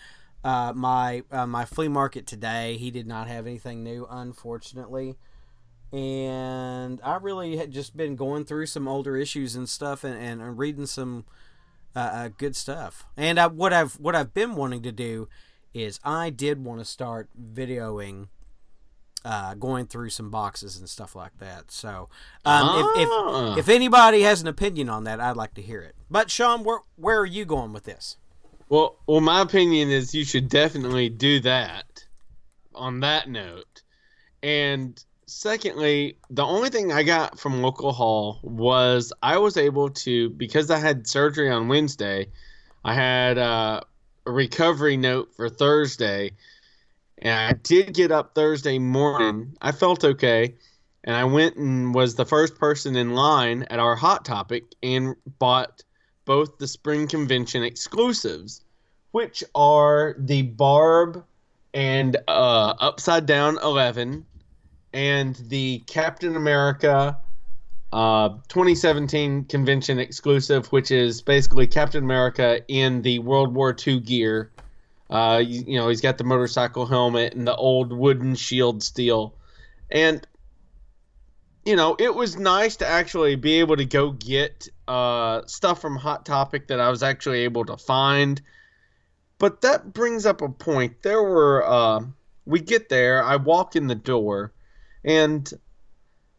[0.43, 2.77] uh, my uh, my flea market today.
[2.77, 5.15] He did not have anything new, unfortunately.
[5.91, 10.41] And I really had just been going through some older issues and stuff, and, and,
[10.41, 11.25] and reading some
[11.95, 13.05] uh, uh, good stuff.
[13.15, 15.29] And I, what I've what I've been wanting to do
[15.73, 18.27] is I did want to start videoing
[19.25, 21.71] uh, going through some boxes and stuff like that.
[21.71, 22.09] So,
[22.45, 23.53] um, if, Ah.
[23.53, 25.95] if if anybody has an opinion on that, I'd like to hear it.
[26.09, 28.17] But Sean, where where are you going with this?
[28.69, 31.85] Well, well, my opinion is you should definitely do that.
[32.75, 33.83] On that note,
[34.41, 40.29] and secondly, the only thing I got from local haul was I was able to
[40.31, 42.29] because I had surgery on Wednesday.
[42.83, 43.81] I had uh,
[44.25, 46.31] a recovery note for Thursday,
[47.19, 49.55] and I did get up Thursday morning.
[49.61, 50.55] I felt okay,
[51.03, 55.15] and I went and was the first person in line at our Hot Topic and
[55.39, 55.83] bought
[56.25, 58.63] both the spring convention exclusives,
[59.11, 61.23] which are the Barb
[61.73, 64.25] and uh, Upside Down 11
[64.93, 67.17] and the Captain America
[67.91, 74.51] uh, 2017 convention exclusive, which is basically Captain America in the World War II gear.
[75.13, 79.35] Uh, you, you know, he's got the motorcycle helmet and the old wooden shield steel.
[79.91, 80.25] And
[81.65, 85.95] you know, it was nice to actually be able to go get uh, stuff from
[85.95, 88.41] Hot Topic that I was actually able to find.
[89.37, 91.03] But that brings up a point.
[91.03, 92.01] There were, uh,
[92.45, 94.51] we get there, I walk in the door,
[95.05, 95.49] and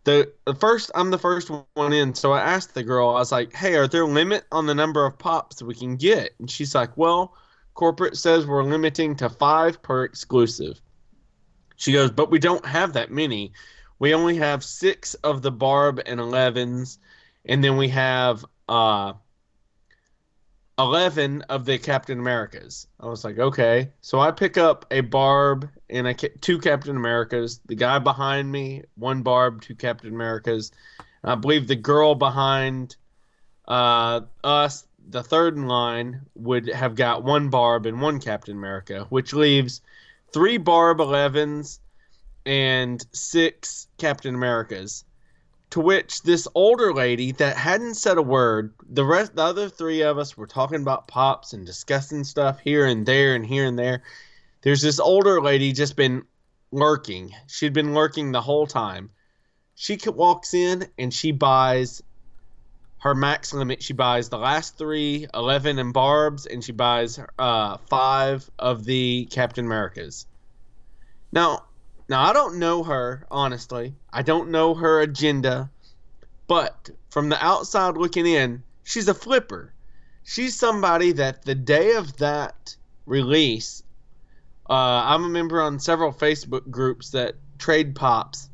[0.05, 2.15] the, the first, I'm the first one in.
[2.15, 4.75] So I asked the girl, I was like, hey, are there a limit on the
[4.75, 6.33] number of pops we can get?
[6.39, 7.35] And she's like, well,
[7.75, 10.81] corporate says we're limiting to five per exclusive.
[11.77, 13.53] She goes, but we don't have that many.
[13.99, 16.99] We only have six of the barb and 11s
[17.45, 19.13] and then we have uh
[20.79, 22.87] 11 of the captain americas.
[22.99, 23.93] I was like okay.
[24.01, 28.83] So i pick up a barb and a, two captain americas the guy behind me
[28.97, 30.73] one barb two captain americas.
[31.23, 32.97] I believe the girl behind
[33.67, 39.07] uh, us, the third in line, would have got one Barb and one Captain America,
[39.11, 39.81] which leaves
[40.33, 41.79] three Barb 11s
[42.47, 45.05] and six Captain Americas.
[45.71, 50.03] To which this older lady that hadn't said a word, the rest, the other three
[50.03, 53.79] of us were talking about pops and discussing stuff here and there and here and
[53.79, 54.03] there.
[54.63, 56.23] There's this older lady just been
[56.71, 57.35] lurking.
[57.49, 59.11] She'd been lurking the whole time.
[59.75, 62.03] She walks in and she buys
[63.05, 63.83] her max limit.
[63.83, 69.29] She buys the last three, 11 and Barb's, and she buys uh, five of the
[69.31, 70.27] Captain Americas.
[71.31, 71.65] Now,
[72.09, 73.95] now I don't know her honestly.
[74.11, 75.71] I don't know her agenda,
[76.47, 79.75] but from the outside looking in, she's a flipper.
[80.23, 83.83] She's somebody that the day of that release,
[84.71, 88.49] uh, I'm a member on several Facebook groups that trade pops.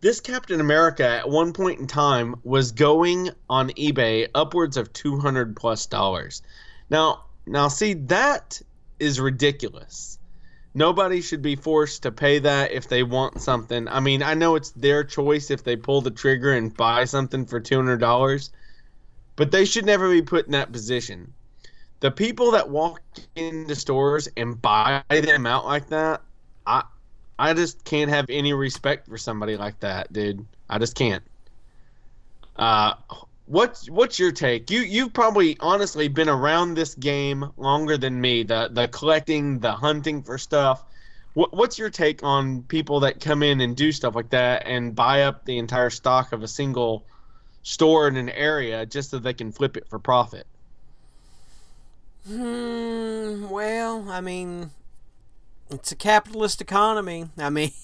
[0.00, 5.56] This Captain America at one point in time was going on eBay upwards of 200
[5.56, 6.42] plus dollars.
[6.88, 8.60] Now, now see that
[8.98, 10.18] is ridiculous
[10.78, 13.88] nobody should be forced to pay that if they want something.
[13.88, 17.46] I mean, I know it's their choice if they pull the trigger and buy something
[17.46, 18.50] for $200,
[19.36, 21.34] but they should never be put in that position.
[22.00, 23.02] The people that walk
[23.34, 26.22] into stores and buy them out like that,
[27.38, 30.44] I just can't have any respect for somebody like that, dude.
[30.68, 31.22] I just can't.
[32.56, 32.94] Uh
[33.46, 34.70] what's what's your take?
[34.70, 38.42] You you've probably honestly been around this game longer than me.
[38.42, 40.84] The the collecting, the hunting for stuff.
[41.34, 44.94] What, what's your take on people that come in and do stuff like that and
[44.94, 47.04] buy up the entire stock of a single
[47.62, 50.46] store in an area just so they can flip it for profit?
[52.26, 53.48] Hmm.
[53.48, 54.70] Well, I mean,
[55.70, 57.28] it's a capitalist economy.
[57.38, 57.72] I mean.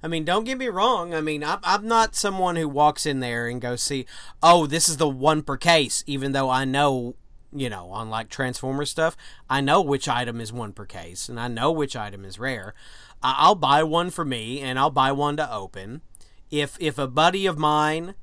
[0.00, 1.12] I mean, don't get me wrong.
[1.12, 4.06] I mean, I'm, I'm not someone who walks in there and goes see,
[4.40, 7.16] oh, this is the one per case, even though I know,
[7.52, 9.16] you know, on like Transformer stuff,
[9.50, 12.74] I know which item is one per case and I know which item is rare.
[13.24, 16.02] I'll buy one for me and I'll buy one to open.
[16.48, 18.14] If if a buddy of mine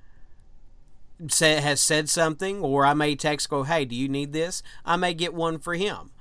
[1.28, 4.64] say, has said something, or I may text go, hey, do you need this?
[4.86, 6.12] I may get one for him.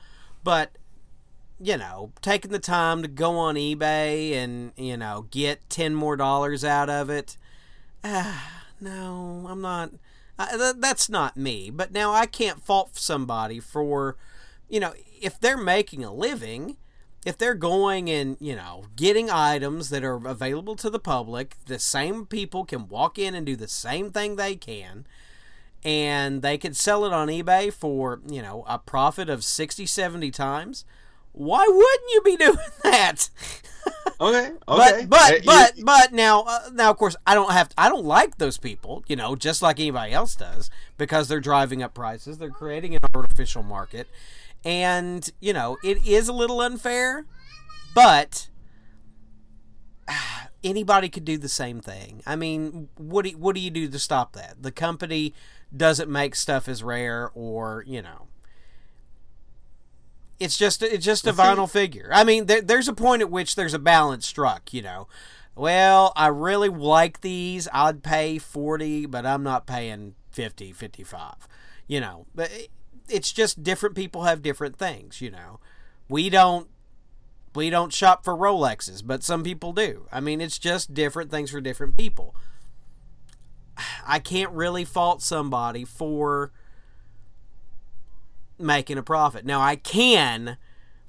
[0.43, 0.77] But
[1.65, 6.15] you know, taking the time to go on eBay and, you know, get 10 more
[6.15, 7.39] dollars out of it.
[8.05, 9.93] Ah, no, I'm not.
[10.39, 11.71] Uh, th- that's not me.
[11.71, 14.17] But now I can't fault somebody for,
[14.69, 16.77] you know, if they're making a living,
[17.25, 21.79] if they're going and, you know, getting items that are available to the public, the
[21.79, 25.07] same people can walk in and do the same thing they can.
[25.83, 30.31] And they could sell it on eBay for, you know, a profit of 60, 70
[30.31, 30.85] times
[31.35, 33.29] why wouldn't you be doing that?
[34.21, 35.07] okay, okay.
[35.07, 38.05] But but but but now uh, now of course I don't have to, I don't
[38.05, 42.39] like those people, you know, just like anybody else does because they're driving up prices,
[42.39, 44.09] they're creating an artificial market.
[44.65, 47.27] And, you know, it is a little unfair,
[47.95, 48.49] but
[50.65, 52.23] anybody could do the same thing.
[52.27, 54.63] I mean, what do, what do you do to stop that?
[54.63, 55.35] The company
[55.77, 58.29] doesn't make stuff as rare or, you know,
[60.41, 62.11] it's just it's just a vinyl figure.
[62.13, 64.73] I mean, there, there's a point at which there's a balance struck.
[64.73, 65.09] You know,
[65.55, 67.69] well, I really like these.
[67.73, 71.49] I'd pay forty, but I'm not paying 50, 55.
[71.87, 72.51] You know, but
[73.09, 75.21] it's just different people have different things.
[75.21, 75.61] You know,
[76.09, 76.69] we don't
[77.55, 80.07] we don't shop for Rolexes, but some people do.
[80.11, 82.35] I mean, it's just different things for different people.
[84.07, 86.51] I can't really fault somebody for
[88.59, 89.45] making a profit.
[89.45, 90.57] Now, I can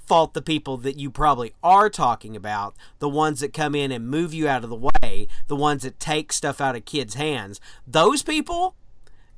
[0.05, 4.07] fault the people that you probably are talking about, the ones that come in and
[4.07, 7.59] move you out of the way, the ones that take stuff out of kids' hands.
[7.87, 8.75] Those people,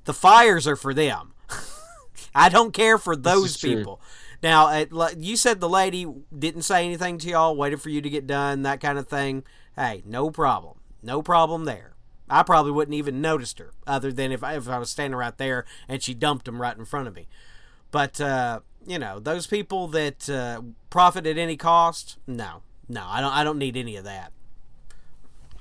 [0.03, 1.33] the fires are for them.
[2.35, 4.01] I don't care for those people.
[4.43, 6.05] Now, uh, you said the lady
[6.37, 9.43] didn't say anything to y'all, waited for you to get done, that kind of thing.
[9.75, 10.79] Hey, no problem.
[11.01, 11.93] No problem there.
[12.29, 15.37] I probably wouldn't even noticed her, other than if I, if I was standing right
[15.37, 17.27] there and she dumped them right in front of me.
[17.91, 23.21] But uh, you know, those people that uh, profit at any cost, no, no, I
[23.21, 23.33] don't.
[23.33, 24.31] I don't need any of that.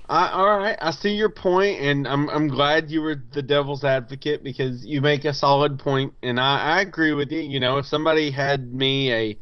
[0.09, 3.83] I, all right, I see your point, and I'm I'm glad you were the devil's
[3.83, 7.41] advocate because you make a solid point, and I, I agree with you.
[7.41, 9.39] You know, if somebody had me a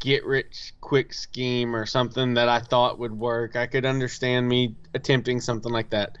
[0.00, 4.74] get rich quick scheme or something that I thought would work, I could understand me
[4.94, 6.18] attempting something like that.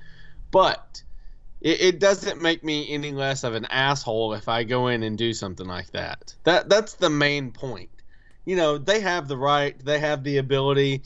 [0.50, 1.02] But
[1.62, 5.16] it, it doesn't make me any less of an asshole if I go in and
[5.16, 6.34] do something like that.
[6.44, 7.90] That that's the main point.
[8.44, 11.02] You know, they have the right, they have the ability.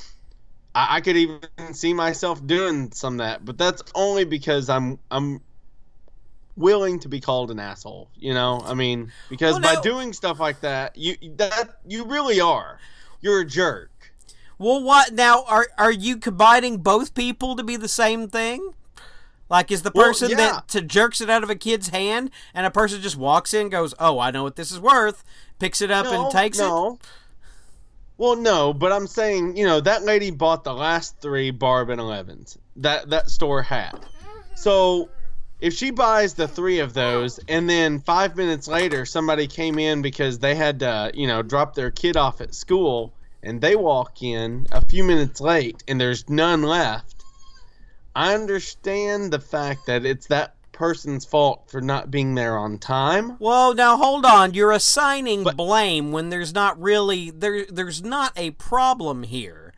[0.75, 1.41] I, I could even
[1.73, 5.41] see myself doing some of that, but that's only because I'm I'm
[6.57, 8.09] willing to be called an asshole.
[8.17, 12.41] You know, I mean, because Well, by doing stuff like that, you that you really
[12.41, 12.79] are.
[13.21, 13.91] You're a jerk.
[14.59, 15.45] Well, what now?
[15.47, 18.73] Are are you combining both people to be the same thing?
[19.49, 20.37] Like, is the Well, person yeah.
[20.37, 23.69] that to jerks it out of a kid's hand, and a person just walks in,
[23.69, 25.23] goes, "Oh, I know what this is worth,"
[25.59, 26.69] picks it up no, and takes it?
[28.19, 32.01] Well, no, but I'm saying, you know, that lady bought the last three Barb and
[32.01, 33.99] Elevens that that store had.
[34.55, 35.11] So
[35.61, 40.03] if she buys the three of those, and then five minutes later somebody came in
[40.03, 44.23] because they had to, you know, drop their kid off at school, and they walk
[44.23, 47.16] in a few minutes late, and there's none left.
[48.17, 53.37] I understand the fact that it's that person's fault for not being there on time.
[53.39, 54.55] Well, now hold on.
[54.55, 57.67] You're assigning But- blame when there's not really there.
[57.67, 59.75] There's not a problem here.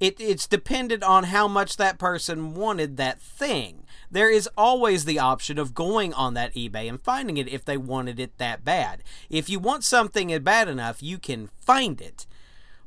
[0.00, 3.84] It it's dependent on how much that person wanted that thing.
[4.10, 7.76] There is always the option of going on that eBay and finding it if they
[7.76, 9.02] wanted it that bad.
[9.28, 12.26] If you want something bad enough, you can find it.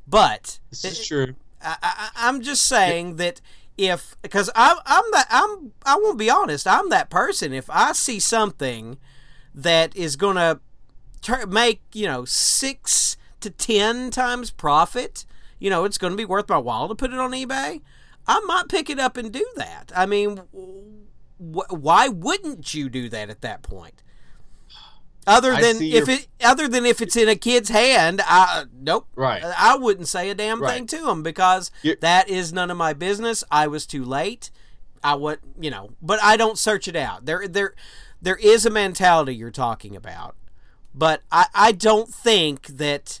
[0.06, 1.34] But This is true.
[1.62, 3.40] I, I, I'm just saying that
[3.78, 7.52] if because I'm I'm that I'm I won't be honest I'm that person.
[7.54, 8.98] If I see something
[9.54, 10.60] that is gonna
[11.22, 15.24] tur make you know six to ten times profit
[15.58, 17.80] you know it's gonna be worth my while to put it on eBay
[18.26, 19.90] I might pick it up and do that.
[19.96, 20.38] I mean
[21.38, 24.02] wh- why wouldn't you do that at that point
[25.28, 28.60] other I than if your- it other than if it's in a kid's hand I
[28.60, 29.42] uh, nope Right.
[29.44, 30.74] Uh, I wouldn't say a damn Right.
[30.74, 33.44] thing to them because You're- that is none of my business.
[33.50, 34.50] I was too late.
[35.04, 37.24] I would, you know, but I don't search it out.
[37.24, 37.74] There, there,
[38.20, 40.34] there is a mentality you're talking about,
[40.92, 43.20] but I, I don't think that,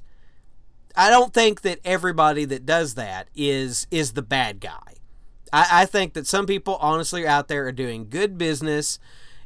[0.96, 4.94] I don't think that everybody that does that is is the bad guy.
[5.52, 8.98] I, I think that some people honestly out there are doing good business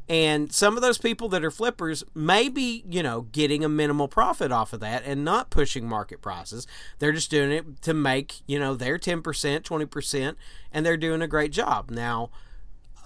[0.09, 4.09] and some of those people that are flippers may be, you know, getting a minimal
[4.09, 6.66] profit off of that and not pushing market prices.
[6.98, 10.36] They're just doing it to make, you know, their 10%, 20%,
[10.72, 11.90] and they're doing a great job.
[11.90, 12.30] Now,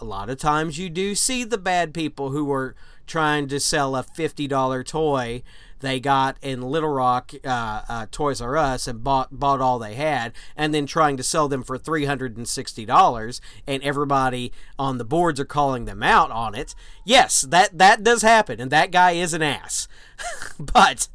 [0.01, 2.75] a lot of times you do see the bad people who are
[3.07, 5.43] trying to sell a $50 toy
[5.81, 9.95] they got in Little Rock uh, uh, Toys R Us and bought bought all they
[9.95, 14.53] had, and then trying to sell them for three hundred and sixty dollars, and everybody
[14.79, 16.75] on the boards are calling them out on it.
[17.05, 19.89] Yes, that that does happen, and that guy is an ass.
[20.59, 21.09] but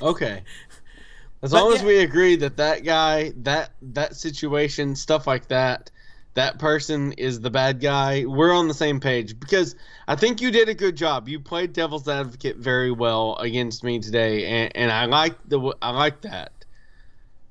[0.00, 0.42] Okay.
[1.42, 1.86] As But long as yeah.
[1.86, 5.90] we agree that that guy, that that situation, stuff like that,
[6.34, 9.38] that person is the bad guy, we're on the same page.
[9.38, 9.76] Because
[10.08, 11.28] I think you did a good job.
[11.28, 15.90] You played devil's advocate very well against me today, and, and I like the I
[15.90, 16.52] like that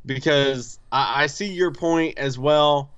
[0.06, 2.92] because I, I see your point as well.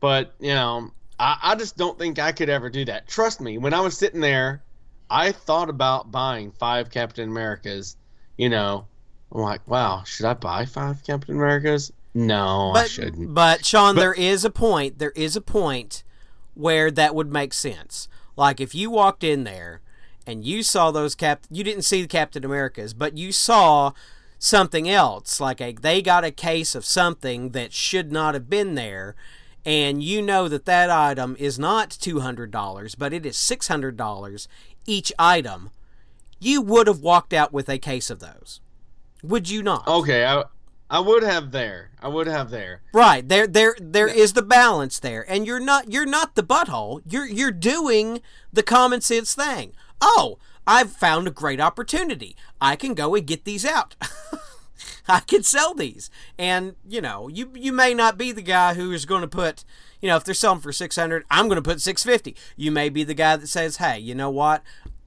[0.00, 3.06] But you know, I, I just don't think I could ever do that.
[3.06, 4.62] Trust me, when I was sitting there,
[5.08, 7.96] I thought about buying five Captain Americas.
[8.36, 8.86] You know,
[9.32, 11.92] I'm like, wow, should I buy five Captain Americas?
[12.14, 13.34] No, I but shouldn't.
[13.34, 14.98] but Sean, But- there is a point.
[14.98, 16.02] There is a point
[16.54, 18.08] where that would make sense.
[18.36, 19.80] Like if you walked in there
[20.26, 23.92] and you saw those cap, you didn't see the Captain Americas, but you saw
[24.38, 25.40] something else.
[25.40, 29.14] Like a, they got a case of something that should not have been there.
[29.64, 34.48] And you know that that item is not $200, but it is $600
[34.86, 35.70] each item.
[36.38, 38.60] You would have walked out with a case of those.
[39.22, 39.86] Would you not?
[39.86, 40.44] Okay, I
[40.90, 41.90] I would have there.
[42.02, 42.82] I would have there.
[42.92, 43.26] Right.
[43.26, 45.24] There there there is the balance there.
[45.28, 47.02] And you're not you're not the butthole.
[47.08, 48.20] You're you're doing
[48.52, 49.72] the common sense thing.
[50.00, 52.36] Oh, I've found a great opportunity.
[52.60, 53.94] I can go and get these out.
[55.08, 56.10] I can sell these.
[56.38, 59.64] And, you know, you you may not be the guy who is going to put,
[60.00, 62.36] you know, if they're selling for 600, I'm going to put 650.
[62.56, 64.62] You may be the guy that says, "Hey, you know what?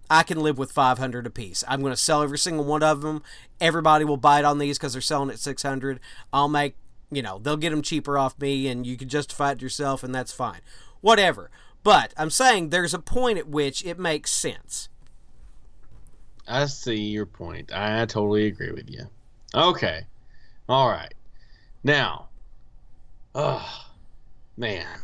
[0.10, 1.64] I can live with 500 a piece.
[1.68, 3.24] I'm going to sell every single one of them.
[3.60, 6.00] Everybody will bite on these because they're selling at 600.
[6.32, 6.76] I'll make,
[7.12, 10.14] you know, they'll get them cheaper off me and you can justify it yourself and
[10.14, 10.60] that's fine.
[11.02, 11.50] Whatever.
[11.84, 14.90] But I'm saying there's a point at which it makes sense.
[16.48, 17.72] I see your point.
[17.74, 19.08] I, totally agree with you.
[19.56, 20.06] Okay.
[20.68, 21.14] All right.
[21.84, 22.30] Now,
[23.34, 23.86] oh,
[24.58, 25.00] man.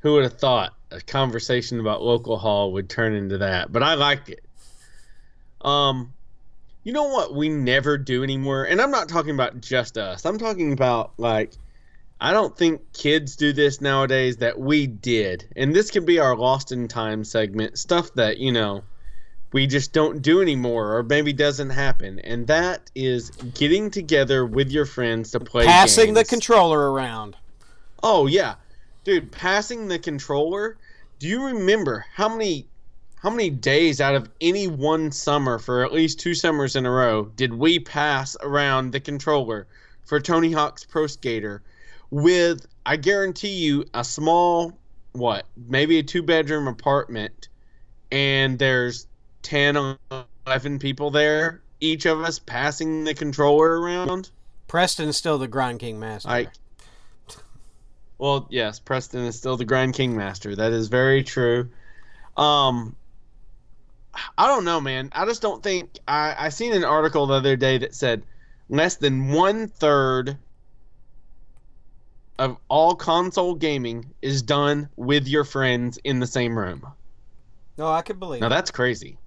[0.00, 3.72] Who would have thought a conversation about local haul would turn into that?
[3.72, 4.44] But I liked it.
[5.60, 6.12] Um,
[6.84, 8.64] you know what we never do anymore?
[8.64, 10.24] And I'm not talking about just us.
[10.24, 11.52] I'm talking about, like,
[12.20, 15.48] I don't think kids do this nowadays that we did.
[15.56, 17.78] And this could be our lost in time segment.
[17.78, 18.84] Stuff that, you know,
[19.52, 24.70] we just don't do anymore or maybe doesn't happen and that is getting together with
[24.70, 27.36] your friends to play Passing the controller around.
[28.02, 28.56] Oh yeah,
[29.06, 30.76] dude, passing the controller.
[31.20, 32.66] Do you remember how many
[33.14, 36.90] how many days out of any one summer for at least two summers in a
[36.90, 39.66] row did we pass around the controller
[40.04, 41.62] for Tony Hawk's Pro Skater
[42.10, 44.76] with I guarantee you a small
[45.12, 47.48] what, maybe a two bedroom apartment
[48.10, 49.06] and there's
[49.42, 49.96] 10
[50.46, 54.30] 11 people there, each of us passing the controller around?
[54.66, 56.28] Preston's still the Grind King master.
[56.28, 56.50] Like
[58.18, 60.56] well, yes, Preston is still the Grand King Master.
[60.56, 61.68] That is very true.
[62.36, 62.96] Um,
[64.38, 65.10] I don't know, man.
[65.12, 68.22] I just don't think I I seen an article the other day that said
[68.68, 70.38] less than one third
[72.38, 76.86] of all console gaming is done with your friends in the same room.
[77.78, 78.40] no, I could believe.
[78.40, 78.50] Now it.
[78.50, 79.18] that's crazy.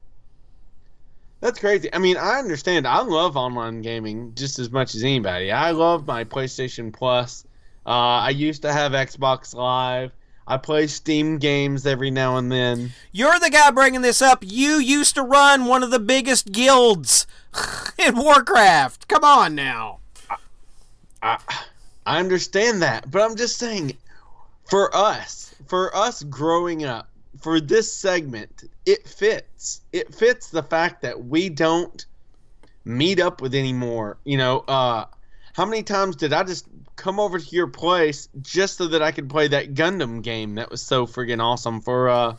[1.42, 1.90] That's crazy.
[1.94, 2.86] I mean, I understand.
[2.86, 5.52] I love online gaming just as much as anybody.
[5.52, 7.46] I love my PlayStation Plus.
[7.90, 10.12] Uh, I used to have Xbox Live.
[10.46, 12.92] I play Steam games every now and then.
[13.12, 14.44] You're the guy bringing this up.
[14.46, 17.26] You used to run one of the biggest guilds
[17.98, 19.08] in Warcraft.
[19.08, 20.02] Come on now.
[21.24, 21.40] I,
[22.06, 23.98] I understand that, but I'm just saying,
[24.70, 27.10] for us, for us growing up,
[27.42, 29.82] for this segment, it fits.
[29.92, 32.06] It fits the fact that we don't
[32.86, 34.20] meet up with anymore.
[34.26, 35.06] You know, uh,
[35.54, 36.69] how many times did I just
[37.00, 40.70] come over to your place just so that I could play that Gundam game that
[40.70, 42.36] was so friggin' awesome for uh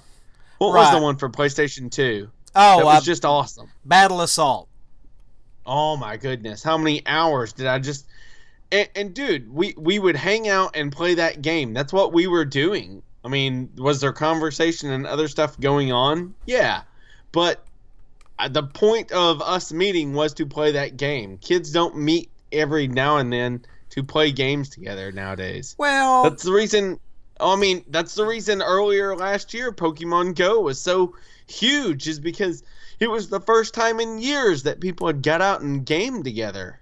[0.59, 2.29] what was the one for PlayStation 2?
[2.55, 3.71] Oh, that uh, was just awesome.
[3.85, 4.69] Battle Assault.
[5.65, 8.07] Oh my goodness, how many hours did I just
[8.71, 11.73] and, and dude, we we would hang out and play that game.
[11.73, 13.03] That's what we were doing.
[13.25, 16.35] I mean, was there conversation and other stuff going on?
[16.47, 16.83] Yeah.
[17.33, 17.65] But
[18.39, 21.39] uh, the point of us meeting was to play that game.
[21.39, 25.75] Kids don't meet every now and then to play games together nowadays.
[25.79, 26.99] Well, That's the reason.
[27.41, 31.15] I mean, that's the reason earlier last year Pokemon Go was so
[31.47, 32.63] huge, is because
[33.01, 36.79] it was the first time in years that people had got out and game together.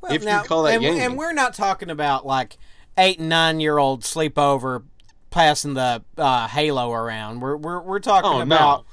[0.00, 1.00] Well, if you call that and, gaming.
[1.00, 2.56] and we're not talking about like
[2.96, 4.82] eight and nine year old sleepover
[5.30, 7.40] passing the uh, Halo around.
[7.40, 8.42] We're we're, we're talking Oh, no.
[8.44, 8.86] about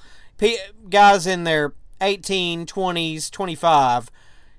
[0.89, 4.11] guys in their 18, 20s, 25,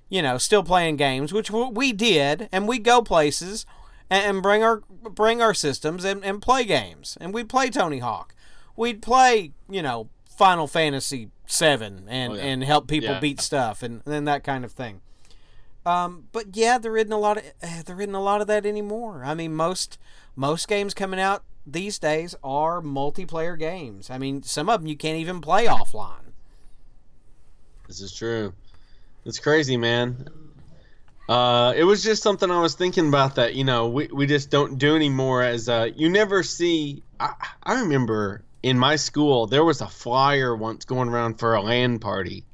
[0.09, 3.67] you know, still playing games, which we did, and we go places
[4.11, 8.35] and, bring our bring our systems and, and play games, and we'd play Tony Hawk.
[8.77, 12.43] We'd play, you know, Final Fantasy Seven and Oh, yeah.
[12.43, 13.21] and help people Yeah.
[13.21, 15.01] beat stuff and, and that kind of thing.
[15.87, 18.65] Um, but yeah, there isn't a lot of eh, there isn't a lot of that
[18.65, 19.23] anymore.
[19.25, 19.99] I mean, most
[20.35, 24.09] most games coming out these days are multiplayer games.
[24.11, 26.33] I mean, some of them you can't even play offline.
[27.87, 28.55] This is true.
[29.25, 30.29] It's crazy, man.
[31.29, 34.51] Uh, it was just something I was thinking about that, you know, we, we just
[34.51, 39.65] don't do anymore as uh, you never see I, I remember in my school there
[39.65, 42.45] was a flyer once going around for a LAN party.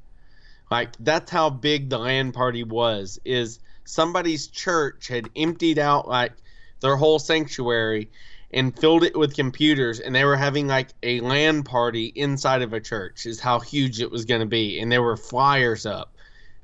[0.70, 6.32] Like that's how big the LAN party was is somebody's church had emptied out like
[6.80, 8.08] their whole sanctuary
[8.52, 12.72] and filled it with computers and they were having like a LAN party inside of
[12.72, 16.14] a church is how huge it was going to be and there were flyers up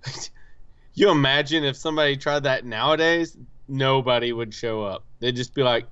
[0.95, 3.37] you imagine if somebody tried that nowadays
[3.69, 5.05] nobody would show up.
[5.21, 5.87] They'd just be like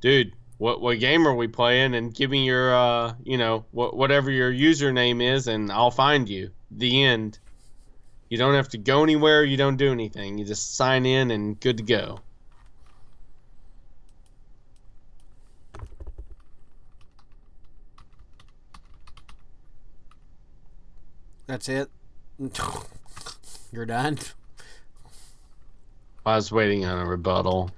[0.00, 1.94] dude what what game are we playing?
[1.94, 6.28] And give me your uh you know what whatever your username is and I'll find
[6.28, 6.50] you.
[6.70, 7.38] The end.
[8.28, 9.44] You don't have to go anywhere.
[9.44, 10.38] You don't do anything.
[10.38, 12.20] You just sign in and good to go.
[21.46, 21.88] That's it.
[23.72, 24.18] You're done.
[26.24, 27.70] I was waiting on a rebuttal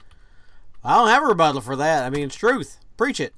[0.84, 2.04] I don't have a rebuttal for that.
[2.04, 2.78] I mean, it's truth.
[2.96, 3.34] Preach it.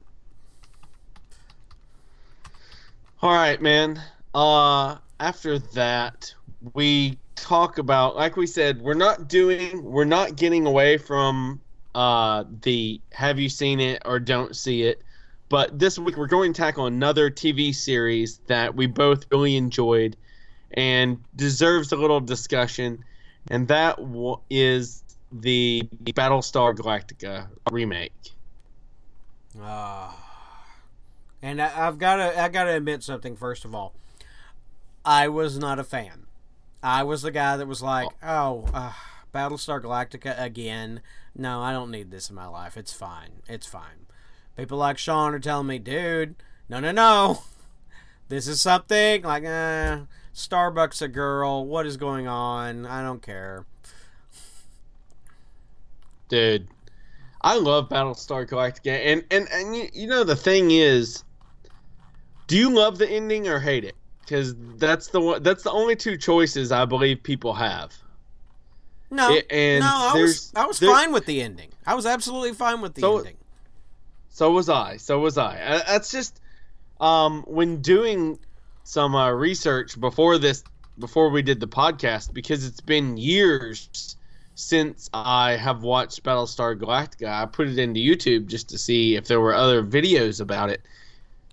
[3.22, 4.01] All right, man.
[4.34, 6.32] Uh, after that,
[6.74, 11.61] we talk about, like we said, we're not doing, we're not getting away from
[11.92, 15.03] uh the have you seen it or don't see it.
[15.48, 20.16] But this week we're going to tackle another TV series that we both really enjoyed
[20.75, 23.05] and deserves a little discussion,
[23.49, 25.03] and that w- is
[25.33, 28.12] the Battlestar Galactica remake.
[29.61, 30.16] Ah.
[31.43, 33.95] and I, I've got to I got to admit something first of all.
[35.05, 36.27] I was not a fan.
[36.83, 38.93] I was the guy that was like, "Oh, uh,
[39.35, 41.01] Battlestar Galactica again.
[41.35, 42.77] No, I don't need this in my life.
[42.77, 43.43] It's fine.
[43.49, 44.07] It's fine."
[44.57, 46.37] People like Sean are telling me, "Dude,
[46.68, 47.43] no, no, no.
[48.29, 50.03] This is something like uh,
[50.33, 51.64] Starbuck's a girl.
[51.66, 52.87] What is going on?
[52.87, 53.64] I don't care."
[56.28, 56.68] Dude,
[57.43, 61.24] I love Battlestar Galactica, and and and you, you know the thing is,
[62.47, 63.97] do you love the ending or hate it?
[64.20, 65.43] Because that's the one.
[65.43, 67.93] That's the only two choices I believe people have.
[69.11, 71.70] No, It- and no, I was I was fine with the ending.
[71.85, 73.37] I was absolutely fine with the So- ending.
[74.33, 74.97] So was I.
[74.97, 75.61] So was I.
[75.61, 76.41] Uh, That's just
[77.01, 78.39] um, when doing
[78.91, 80.64] some uh, research before this,
[80.99, 84.16] before we did the podcast, because it's been years
[84.57, 87.28] since I have watched Battlestar Galactica.
[87.28, 90.82] I put it into YouTube just to see if there were other videos about it.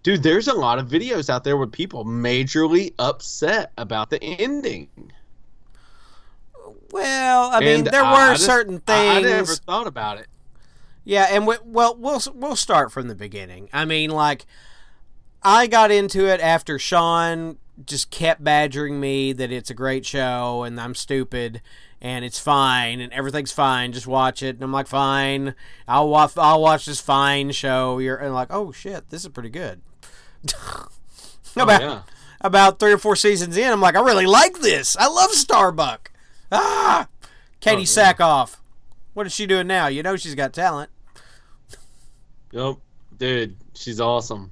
[0.02, 4.88] Dude, there's a lot of videos out there with people majorly upset about the ending.
[6.92, 10.18] Well, I mean, And there I- were I just- certain I, I never thought about
[10.18, 10.28] it.
[11.04, 13.70] Yeah, and we, well, we'll we'll start from the beginning.
[13.72, 14.46] I mean, like,
[15.48, 20.64] I got into it after Sean just kept badgering me that it's a great show
[20.64, 21.62] and I'm stupid
[22.02, 23.94] and it's fine and everything's fine.
[23.94, 24.56] Just watch it.
[24.56, 25.56] And I'm like, fine.
[25.88, 26.34] I'll watch.
[26.36, 27.98] I'll watch this fine show.
[28.00, 29.80] You're and like, oh shit, this is pretty good.
[31.56, 32.02] about Oh, yeah.
[32.42, 34.98] about three or four seasons in, I'm like, I really like this.
[34.98, 36.12] I love Starbuck.
[36.52, 37.08] Ah,
[37.62, 38.14] Katie Oh, yeah.
[38.14, 38.58] Sackhoff.
[39.14, 39.88] What is she doing now?
[39.88, 40.90] You know she's got talent.
[42.52, 42.78] Yep,
[43.18, 44.52] dude, she's awesome.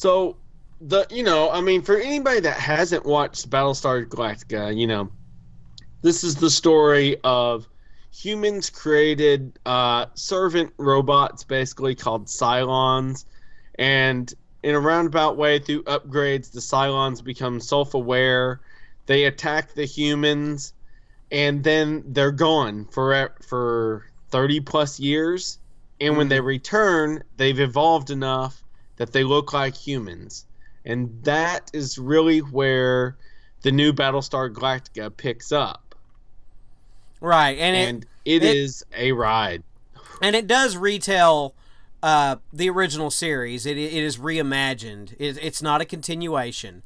[0.00, 0.38] So
[0.80, 5.10] the you know, I mean, for anybody that hasn't watched Battlestar Galactica, you know,
[6.00, 7.68] this is the story of
[8.10, 13.26] humans created uh, servant robots, basically called Cylons,
[13.74, 14.32] and
[14.62, 18.58] in a roundabout way, through upgrades, the Cylons become self-aware.
[19.04, 20.72] They attack the humans,
[21.30, 25.58] and then they're gone for for thirty plus years.
[26.00, 28.64] And when they return, they've evolved enough
[29.00, 30.44] that they look like humans.
[30.84, 33.16] And that is really where
[33.62, 35.94] the new Battlestar Galactica picks up.
[37.18, 39.62] Right, and it And it it- is a ride.
[40.20, 41.54] and it does retell
[42.02, 43.64] uh, the original series.
[43.64, 45.14] It, it is reimagined.
[45.18, 46.82] It, it's not a continuation,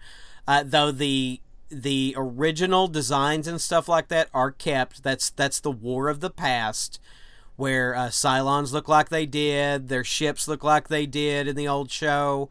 [0.47, 5.03] uh, though the the original designs and stuff like that are kept.
[5.03, 7.01] That's that's the War of the Past,
[7.57, 11.69] where uh, Cylons look like they did, their ships look like they did in the
[11.69, 12.51] old show.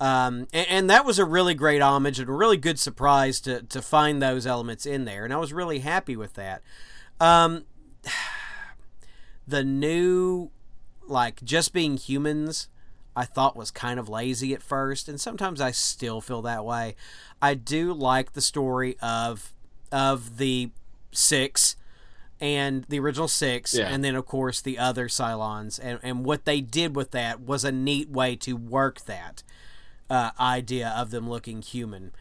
[0.00, 3.62] Um, and, and that was a really great homage and a really good surprise to,
[3.62, 5.24] to find those elements in there.
[5.24, 6.62] And I was really happy with that.
[7.20, 7.64] Um,
[9.46, 10.50] the new
[11.06, 12.68] like just being humans
[13.16, 16.94] I thought was kind of lazy at first and sometimes I still feel that way.
[17.40, 19.52] I do like the story of
[19.90, 20.70] of the
[21.12, 21.76] 6
[22.40, 23.88] and the original 6 Yeah.
[23.88, 27.64] and then of course the other Cylons and and what they did with that was
[27.64, 29.42] a neat way to work that
[30.10, 32.12] uh, idea of them looking human.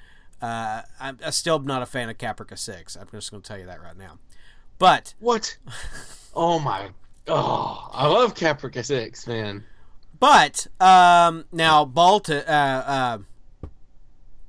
[0.41, 2.95] Uh, I'm, I'm still not a fan of Caprica 6.
[2.95, 4.19] I'm just going to tell you that right now.
[4.77, 5.57] But What?
[6.35, 6.89] oh my.
[7.27, 9.63] Oh, I love Caprica 6, man.
[10.19, 12.91] But um, now Balta, uh,
[13.65, 13.67] uh,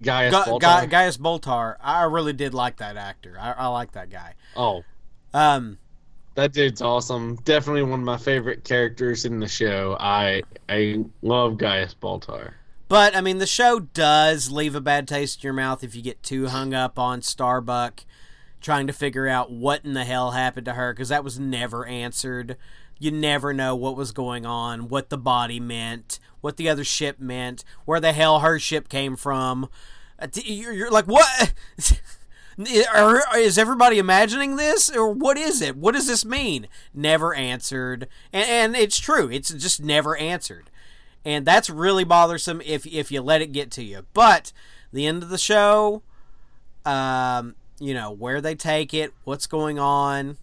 [0.02, 0.60] Gaius Ga- Baltar.
[0.60, 3.36] Ga- Gaius Baltar, I really did like that actor.
[3.40, 4.34] I, I like that guy.
[4.56, 4.84] oh,
[5.38, 5.78] Um,
[6.34, 7.36] that dude's awesome.
[7.44, 9.96] Definitely one of my favorite characters in the show.
[10.00, 12.54] I I love Gaius Baltar.
[12.88, 16.02] but I mean, the show does leave a bad taste in your mouth if you
[16.02, 18.04] get too hung up on Starbuck
[18.60, 21.86] trying to figure out what in the hell happened to her because that was never
[21.86, 22.56] answered.
[22.98, 27.20] You never know what was going on, what the body meant, what the other ship
[27.20, 29.68] meant, where the hell her ship came from.
[30.18, 31.52] Uh, you're like, what?
[32.58, 35.76] Is everybody imagining this, or what is it?
[35.76, 36.66] What does this mean?
[36.92, 39.30] Never answered, and, and it's true.
[39.30, 40.68] It's just never answered,
[41.24, 44.06] and that's really bothersome if if you let it get to you.
[44.12, 44.52] But
[44.92, 46.02] the end of the show,
[46.84, 50.36] um, you know where they take it, what's going on,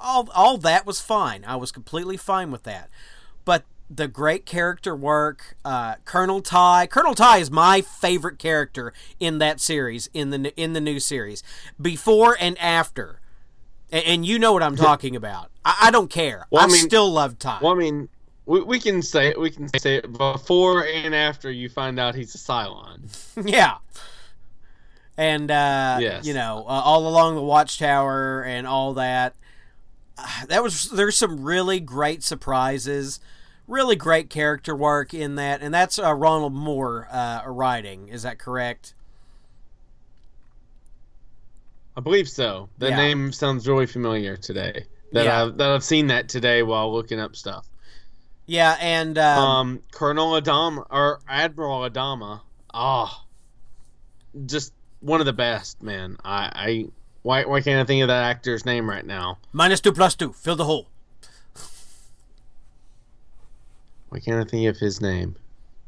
[0.00, 1.44] all all that was fine.
[1.46, 2.90] I was completely fine with that.
[3.44, 6.86] But the great character work, uh, Colonel Tigh.
[6.86, 11.42] Colonel Tigh is my favorite character in that series in the in the new series,
[11.80, 13.20] before and after.
[13.90, 15.50] And, and you know what I'm talking about.
[15.64, 16.46] I, I don't care.
[16.50, 17.58] Well, I, mean- still love Tigh.
[17.60, 18.08] Well, I mean,
[18.46, 19.40] we, we can say it.
[19.40, 23.00] We can say it before and after you find out he's a Cylon.
[23.44, 23.78] yeah.
[25.16, 26.24] And uh, Yes.
[26.24, 29.34] you know, uh, all along the watchtower and all that.
[30.16, 33.20] Uh, that was there's some really great surprises,
[33.70, 38.08] really great character work in that, and that's uh, Ronald Moore uh, writing.
[38.08, 38.94] Is that correct?
[41.96, 42.68] I believe so.
[42.78, 42.96] The Yeah.
[42.96, 44.86] name sounds really familiar today.
[45.12, 45.42] That Yeah.
[45.44, 47.66] I've that I've seen that today while looking up stuff.
[48.46, 52.40] Yeah, and um, Um, Colonel Adama or Admiral Adama.
[52.72, 53.24] Ah,
[54.46, 56.16] just one of the best, man.
[56.24, 56.84] I, I
[57.22, 59.38] why why can't I think of that actor's name right now?
[59.52, 60.88] minus two plus two, fill the hole.
[64.10, 65.36] Why can't I think of his name?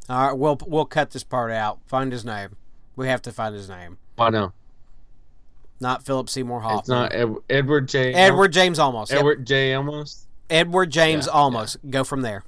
[0.08, 1.78] All right, we'll we'll cut this part out.
[1.86, 2.56] Find his name.
[2.96, 3.98] We have to find his name.
[4.18, 4.52] Oh no,
[5.80, 6.78] Not Philip Seymour Hoffman.
[6.80, 8.12] it's not Ed- Edward J.
[8.14, 9.10] Edward James Olmos.
[9.10, 9.18] Yep.
[9.20, 9.70] Edward J.
[9.72, 10.26] Olmos.
[10.50, 11.76] Edward James Yeah, Olmos.
[11.90, 12.44] Go from there.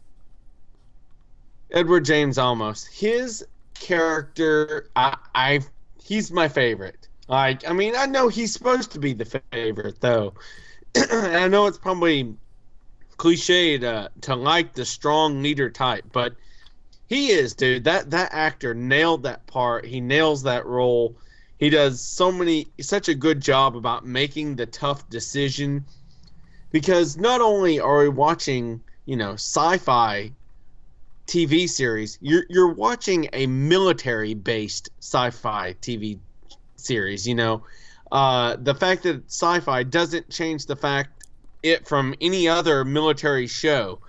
[1.71, 2.87] Edward James Olmos.
[2.87, 3.45] His
[3.75, 5.61] character, I, I,
[6.03, 7.09] he's my favorite.
[7.29, 10.35] Like, I mean, I know he's supposed to be the favorite though.
[11.11, 12.35] I know it's probably
[13.17, 16.35] cliche to to like the strong leader type, but
[17.07, 17.85] he is, dude.
[17.85, 19.85] That that actor nailed that part.
[19.85, 21.17] He nails that role.
[21.59, 25.85] He does so many such a good job about making the tough decision
[26.73, 30.33] because not only are we watching, you know, sci-fi
[31.29, 36.19] TV series, you're you're watching a military based sci-fi TV
[36.77, 37.65] series, you know.
[38.11, 41.14] Uh, the fact that sci-fi doesn't change the fact
[41.65, 44.01] it from any other military show.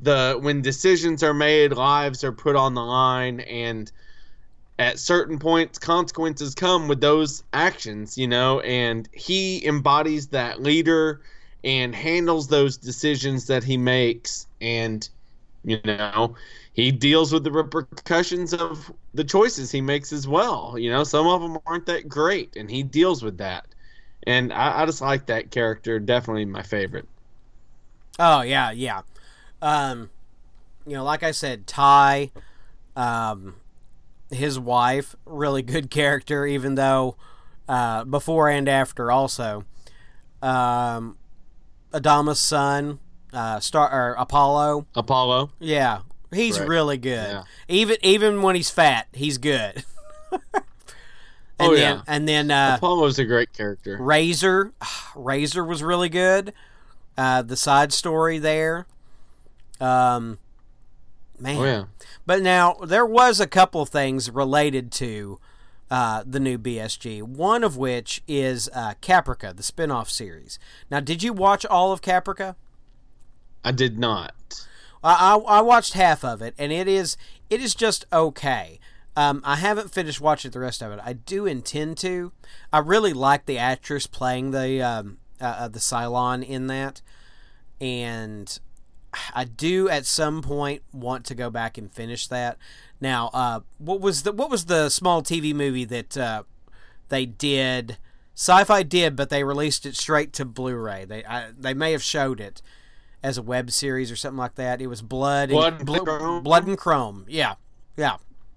[0.00, 3.90] The when decisions are made, lives are put on the line, and
[4.78, 8.60] at certain points, consequences come with those actions, you know.
[8.60, 11.22] And he embodies that leader
[11.62, 15.08] and handles those decisions that he makes, and
[15.64, 16.34] you know,
[16.74, 20.76] he deals with the repercussions of the choices he makes as well.
[20.78, 23.73] You know, some of them aren't that great, and he deals with that.
[24.26, 25.98] And I, I just like that character.
[25.98, 27.06] Definitely my favorite.
[28.18, 29.02] Oh yeah, yeah.
[29.60, 30.10] Um,
[30.86, 32.30] you know, like I said, Tigh,
[32.96, 33.56] um,
[34.30, 37.16] his wife, really good character, even though
[37.68, 39.64] uh, before and after also.
[40.42, 41.16] Um,
[41.92, 42.98] Adama's son,
[43.32, 45.50] uh, Star or Apollo, Apollo.
[45.58, 46.00] yeah,
[46.32, 46.68] he's Correct.
[46.68, 47.30] really good.
[47.30, 47.42] Yeah.
[47.68, 49.84] Even even when he's fat, he's good.
[51.64, 52.02] and Oh, then yeah.
[52.06, 53.96] and then uh, Apollo's a great character.
[54.00, 54.72] Razor,
[55.16, 56.52] Razor was really good.
[57.16, 58.86] Uh, the side story there.
[59.80, 60.38] Um,
[61.38, 61.56] man.
[61.58, 61.84] Oh yeah.
[62.26, 65.38] But now there was a couple of things related to
[65.90, 67.22] uh, the new BSG.
[67.22, 70.58] One of which is uh, Caprica, the spin-off series.
[70.90, 72.56] Now, did you watch all of Caprica?
[73.62, 74.66] I did not.
[75.02, 77.16] I, I, I watched half of it, and it is
[77.50, 78.80] it is just okay.
[79.16, 81.00] Um, I haven't finished watching the rest of it.
[81.04, 82.32] I do intend to.
[82.72, 87.00] I really like the actress playing the um, uh, uh, the Cylon in that,
[87.80, 88.58] and
[89.34, 92.58] I do at some point want to go back and finish that.
[93.00, 96.42] Now, uh, what was the what was the small TV movie that uh,
[97.08, 97.98] they did?
[98.36, 101.04] Sci-Fi did, but they released it straight to Blu-ray.
[101.04, 102.62] They I, they may have showed it
[103.22, 104.82] as a web series or something like that.
[104.82, 106.42] It was Blood Blood and and Chrome?
[106.42, 107.26] Blood and Chrome.
[107.28, 107.54] Yeah,
[107.96, 108.16] yeah.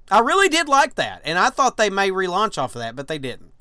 [0.09, 3.07] I really did like that, and I thought they may relaunch off of that, but
[3.07, 3.51] they didn't.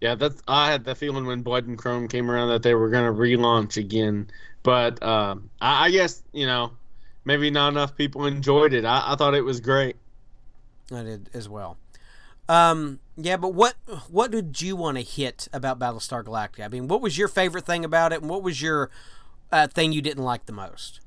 [0.00, 0.42] Yeah, that's.
[0.48, 3.18] I had the feeling when Blood and Chrome came around that they were going to
[3.18, 4.30] relaunch again,
[4.62, 6.72] but um, I, I guess you know,
[7.24, 8.84] maybe not enough people enjoyed it.
[8.84, 9.96] I, I thought it was great.
[10.92, 11.78] I did as well.
[12.48, 13.74] Um, yeah, but what
[14.08, 16.64] what did you want to hit about Battlestar Galactica?
[16.64, 18.90] I mean, what was your favorite thing about it, and what was your
[19.50, 21.00] uh, thing you didn't like the most?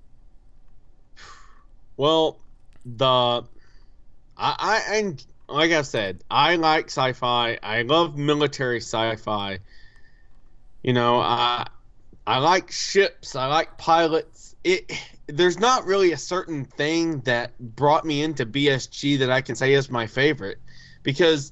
[1.97, 2.37] Well,
[2.85, 3.43] the
[4.37, 7.57] I, I and like I said, I like sci-fi.
[7.61, 9.59] I love military sci-fi.
[10.83, 11.67] You know, I
[12.27, 13.35] I like ships.
[13.35, 14.55] I like pilots.
[14.63, 14.91] It
[15.27, 19.73] there's not really a certain thing that brought me into BSG that I can say
[19.73, 20.59] is my favorite
[21.03, 21.51] because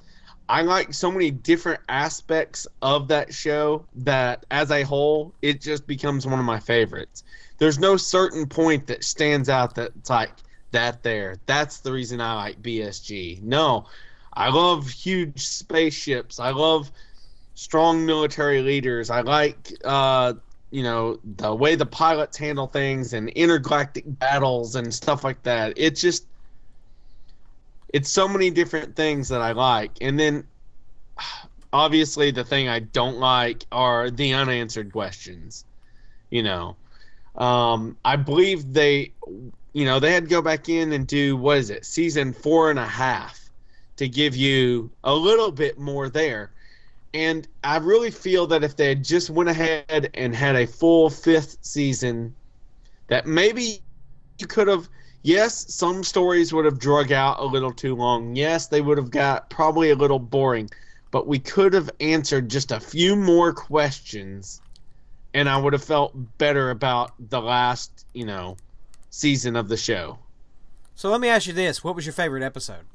[0.50, 5.88] I like so many different aspects of that show that as a whole it just
[5.88, 7.24] becomes one of my favorites.
[7.58, 10.32] There's no certain point that stands out that's like
[10.72, 11.38] that there.
[11.46, 13.42] That's the reason I like BSG.
[13.42, 13.86] No.
[14.34, 16.40] I love huge spaceships.
[16.40, 16.92] I love
[17.56, 19.10] strong military leaders.
[19.10, 20.34] I like uh
[20.72, 25.74] you know the way the pilots handle things and intergalactic battles and stuff like that.
[25.78, 26.26] It's just
[27.94, 29.92] it's so many different things that I like.
[30.02, 30.46] And then
[31.72, 35.66] obviously the thing I don't like are the unanswered questions.
[36.32, 36.76] You know.
[37.36, 39.14] Um I believe they
[39.74, 42.70] you know, they had to go back in and do what is it, season four
[42.70, 43.50] and a half
[43.98, 46.52] to give you a little bit more there.
[47.14, 51.10] And I really feel that if they had just went ahead and had a full
[51.10, 52.36] fifth season,
[53.08, 53.82] that maybe
[54.40, 54.90] you could have.
[55.26, 58.36] Yes, some stories would have drug out a little too long.
[58.36, 60.70] Yes, they would have got probably a little boring,
[61.12, 64.62] but we could have answered just a few more questions,
[65.34, 68.58] and I would have felt better about the last, you know,
[69.10, 70.20] season of the show.
[70.96, 72.86] So let me ask you this: What was your favorite episode?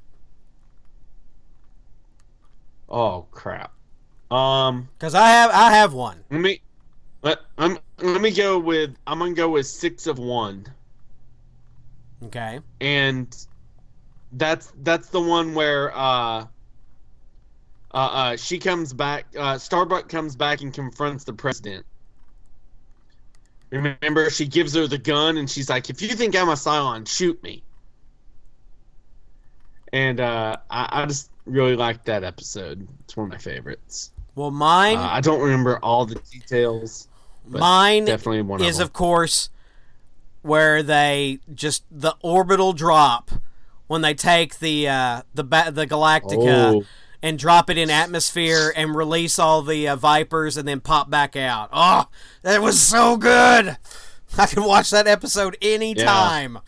[2.89, 3.72] Oh crap.
[4.30, 6.24] Um, Because I have I have one.
[6.30, 6.61] let me
[7.22, 10.66] Let I'm let me go with I'm gonna go with six of one,
[12.24, 12.61] Okay.
[12.80, 13.34] and
[14.32, 16.47] that's that's the one where uh, uh,
[17.95, 19.26] uh she comes back.
[19.36, 21.84] Uh, Starbuck comes back and confronts the president.
[23.70, 27.06] Remember, she gives her the gun, and she's like, "If you think I'm a Cylon,
[27.06, 27.62] shoot me."
[29.92, 32.86] And uh, I, I just really liked that episode.
[33.04, 34.12] It's one of my favorites.
[34.34, 37.08] Well, mine Uh, I don't remember all the details.
[37.46, 39.48] mine definitely one is of of course
[40.42, 43.30] where they just the orbital drop
[43.86, 46.84] when they take the uh, the ba- the Galactica Oh.
[47.22, 51.34] And drop it in atmosphere and release all the uh, vipers and then pop back
[51.36, 51.68] out.
[51.72, 52.06] Oh,
[52.42, 53.76] that was so good.
[54.36, 56.58] I can watch that episode anytime.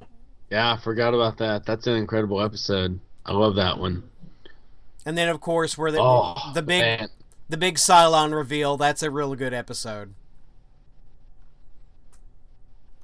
[0.00, 0.06] Yeah,
[0.50, 1.64] yeah, I forgot about that.
[1.64, 3.00] That's an incredible episode.
[3.24, 4.02] I love that one.
[5.04, 7.08] And then of course where the Oh, the big man.
[7.48, 10.14] the big Cylon reveal, that's a real good episode.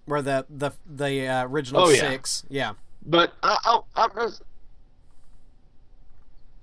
[0.05, 2.01] Where the the the uh, original Oh, yeah.
[2.01, 2.73] six, yeah.
[3.07, 4.43] But I, I, I'm just.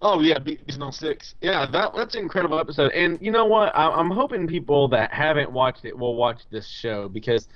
[0.02, 1.36] Oh yeah, Beast Six.
[1.42, 2.92] Yeah, that that's an incredible episode.
[2.94, 3.76] And you know what?
[3.76, 7.48] I, I'm hoping people that haven't watched it will watch this show because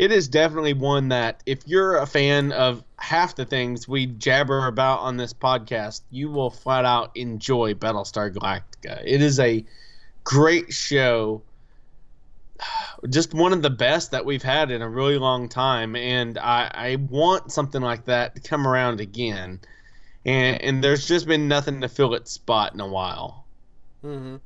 [0.00, 4.66] it is definitely one that if you're a fan of half the things we jabber
[4.66, 9.02] about on this podcast, you will flat out enjoy Battlestar Galactica.
[9.04, 9.62] It is a
[10.24, 11.42] great show.
[13.10, 16.70] Just one of the best that we've had in a really long time, and I,
[16.72, 19.60] I want something like that to come around again.
[20.24, 23.46] And, and there's just been nothing to fill its spot in a while.
[24.04, 24.36] Mm-hmm.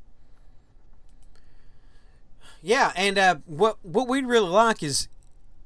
[2.63, 5.09] Yeah, and uh, what what we'd really like is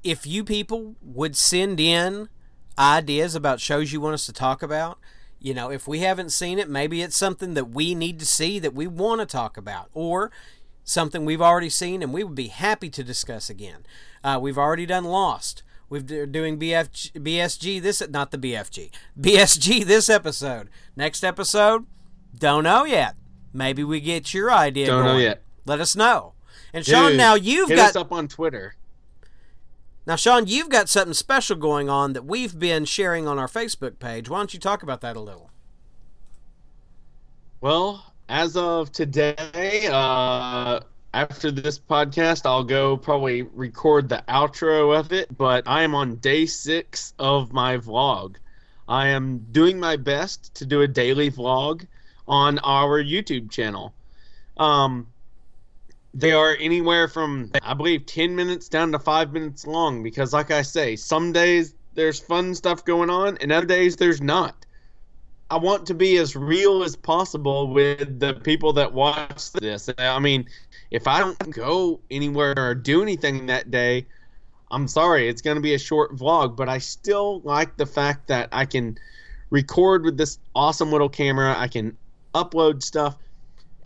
[0.03, 2.29] if you people would send in
[2.77, 4.99] ideas about shows you want us to talk about.
[5.41, 8.59] You know, if we haven't seen it, maybe it's something that we need to see
[8.59, 10.33] that we want to talk about, or
[10.89, 13.85] something we've already seen and we would be happy to discuss again.
[14.25, 15.63] Uh, we've already done Lost.
[15.91, 20.68] We've d- doing BFG, BSG this not the BFG BSG this episode.
[20.97, 21.86] Next episode,
[22.36, 23.16] don't know yet.
[23.53, 24.86] Maybe we get your idea.
[24.86, 25.43] Don't know yet.
[25.64, 26.34] Let us know.
[26.72, 28.74] And Sean, Dude, now you've Hit got us up on Twitter.
[30.07, 33.99] now Sean, you've got something special going on that we've been sharing on our Facebook
[33.99, 34.28] page.
[34.28, 35.51] Why don't you talk about that a little?
[37.61, 40.80] Well, as of today, uh,
[41.15, 45.37] after this podcast, I'll go probably record the outro of it.
[45.37, 48.37] But I am on day six of my vlog.
[48.89, 51.87] I am doing my best to do a daily vlog
[52.27, 53.95] on our YouTube channel.
[54.57, 55.07] Um,
[56.15, 60.51] they are anywhere from I believe ten minutes down to five minutes long because, like
[60.51, 64.58] I say, some days there's fun stuff going on, and other days there's not.
[65.51, 69.89] I want to be as real as possible with the people that watch this.
[69.97, 70.47] I mean,
[70.91, 74.07] if I don't go anywhere or do anything that day,
[74.71, 78.29] I'm sorry, it's going to be a short vlog, but I still like the fact
[78.29, 78.99] that I can
[79.49, 81.55] record with this awesome little camera.
[81.57, 81.97] I can
[82.35, 83.17] upload stuff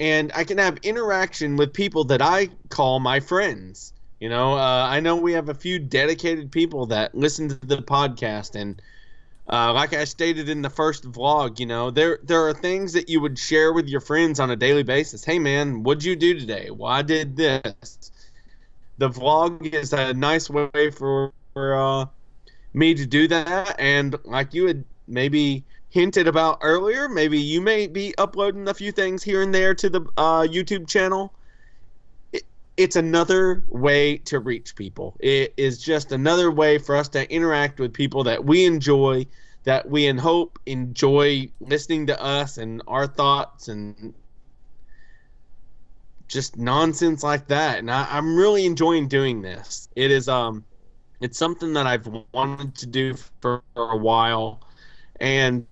[0.00, 3.92] and I can have interaction with people that I call my friends.
[4.18, 7.78] You know, uh, I know we have a few dedicated people that listen to the
[7.78, 8.82] podcast and
[9.48, 13.08] uh, like I stated in the first vlog, you know, there there are things that
[13.08, 15.24] you would share with your friends on a daily basis.
[15.24, 16.70] Hey man, what'd you do today?
[16.84, 18.10] I did this.
[18.98, 22.06] The vlog is a nice way for, for uh,
[22.72, 27.86] me to do that, and like you had maybe hinted about earlier, maybe you may
[27.86, 31.34] be uploading a few things here and there to the uh, YouTube channel.
[32.76, 35.16] It, it's another way to reach people.
[35.20, 39.26] It is just another way for us to interact with people that we enjoy,
[39.64, 44.14] that we in hope enjoy listening to us and our thoughts and
[46.28, 47.78] just nonsense like that.
[47.78, 49.88] And I, I'm really enjoying doing this.
[49.96, 50.64] It is um,
[51.20, 54.62] it's something that I've wanted to do for a while,
[55.20, 55.66] and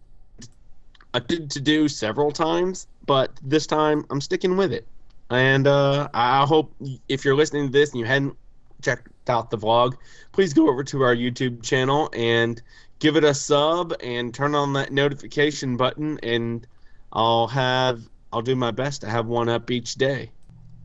[1.12, 4.86] I did to do several times, but this time I'm sticking with it.
[5.30, 6.74] And uh, I hope
[7.08, 8.36] if you're listening to this and you hadn't
[8.82, 9.96] checked out the vlog,
[10.32, 12.60] please go over to our YouTube channel and
[12.98, 16.66] give it a sub and turn on that notification button, and
[17.12, 18.02] I'll have
[18.32, 20.30] I'll do my best to have one up each day.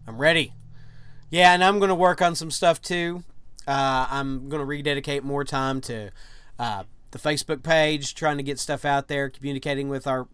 [0.08, 0.54] I'm ready.
[1.30, 3.24] Yeah, and I'm to work on some stuff too.
[3.68, 6.12] Uh, I'm to rededicate more time to
[6.60, 10.28] uh, the Facebook page, trying to get stuff out there, communicating with our.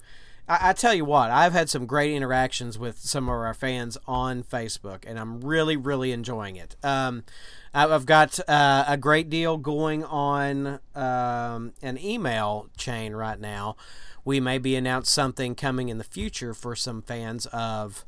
[0.52, 3.98] I, I tell you what, I've had some great interactions with some of our fans
[4.06, 6.76] on Facebook, and I'm really, really enjoying it.
[6.84, 7.24] Um,
[7.74, 13.78] I've got uh, a great deal going on um, an email chain right now.
[14.26, 18.04] We may be announced something coming in the future for some fans of,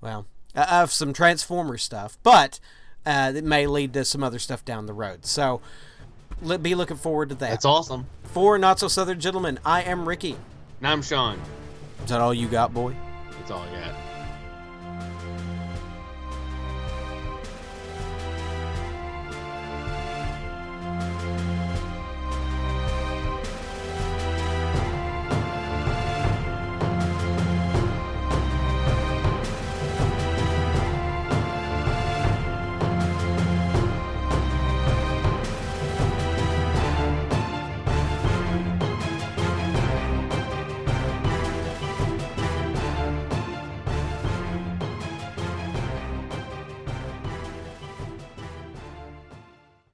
[0.00, 0.26] well,
[0.56, 2.58] uh, of some Transformer stuff, but
[3.04, 5.26] uh, it may lead to some other stuff down the road.
[5.26, 5.60] So,
[6.62, 7.50] be looking forward to that.
[7.50, 8.06] That's awesome.
[8.24, 10.36] For Not So Southern Gentlemen, I am Ricky.
[10.84, 11.40] And I'm Sean.
[12.02, 12.94] Is that all you got, boy?
[13.38, 14.03] That's all I got.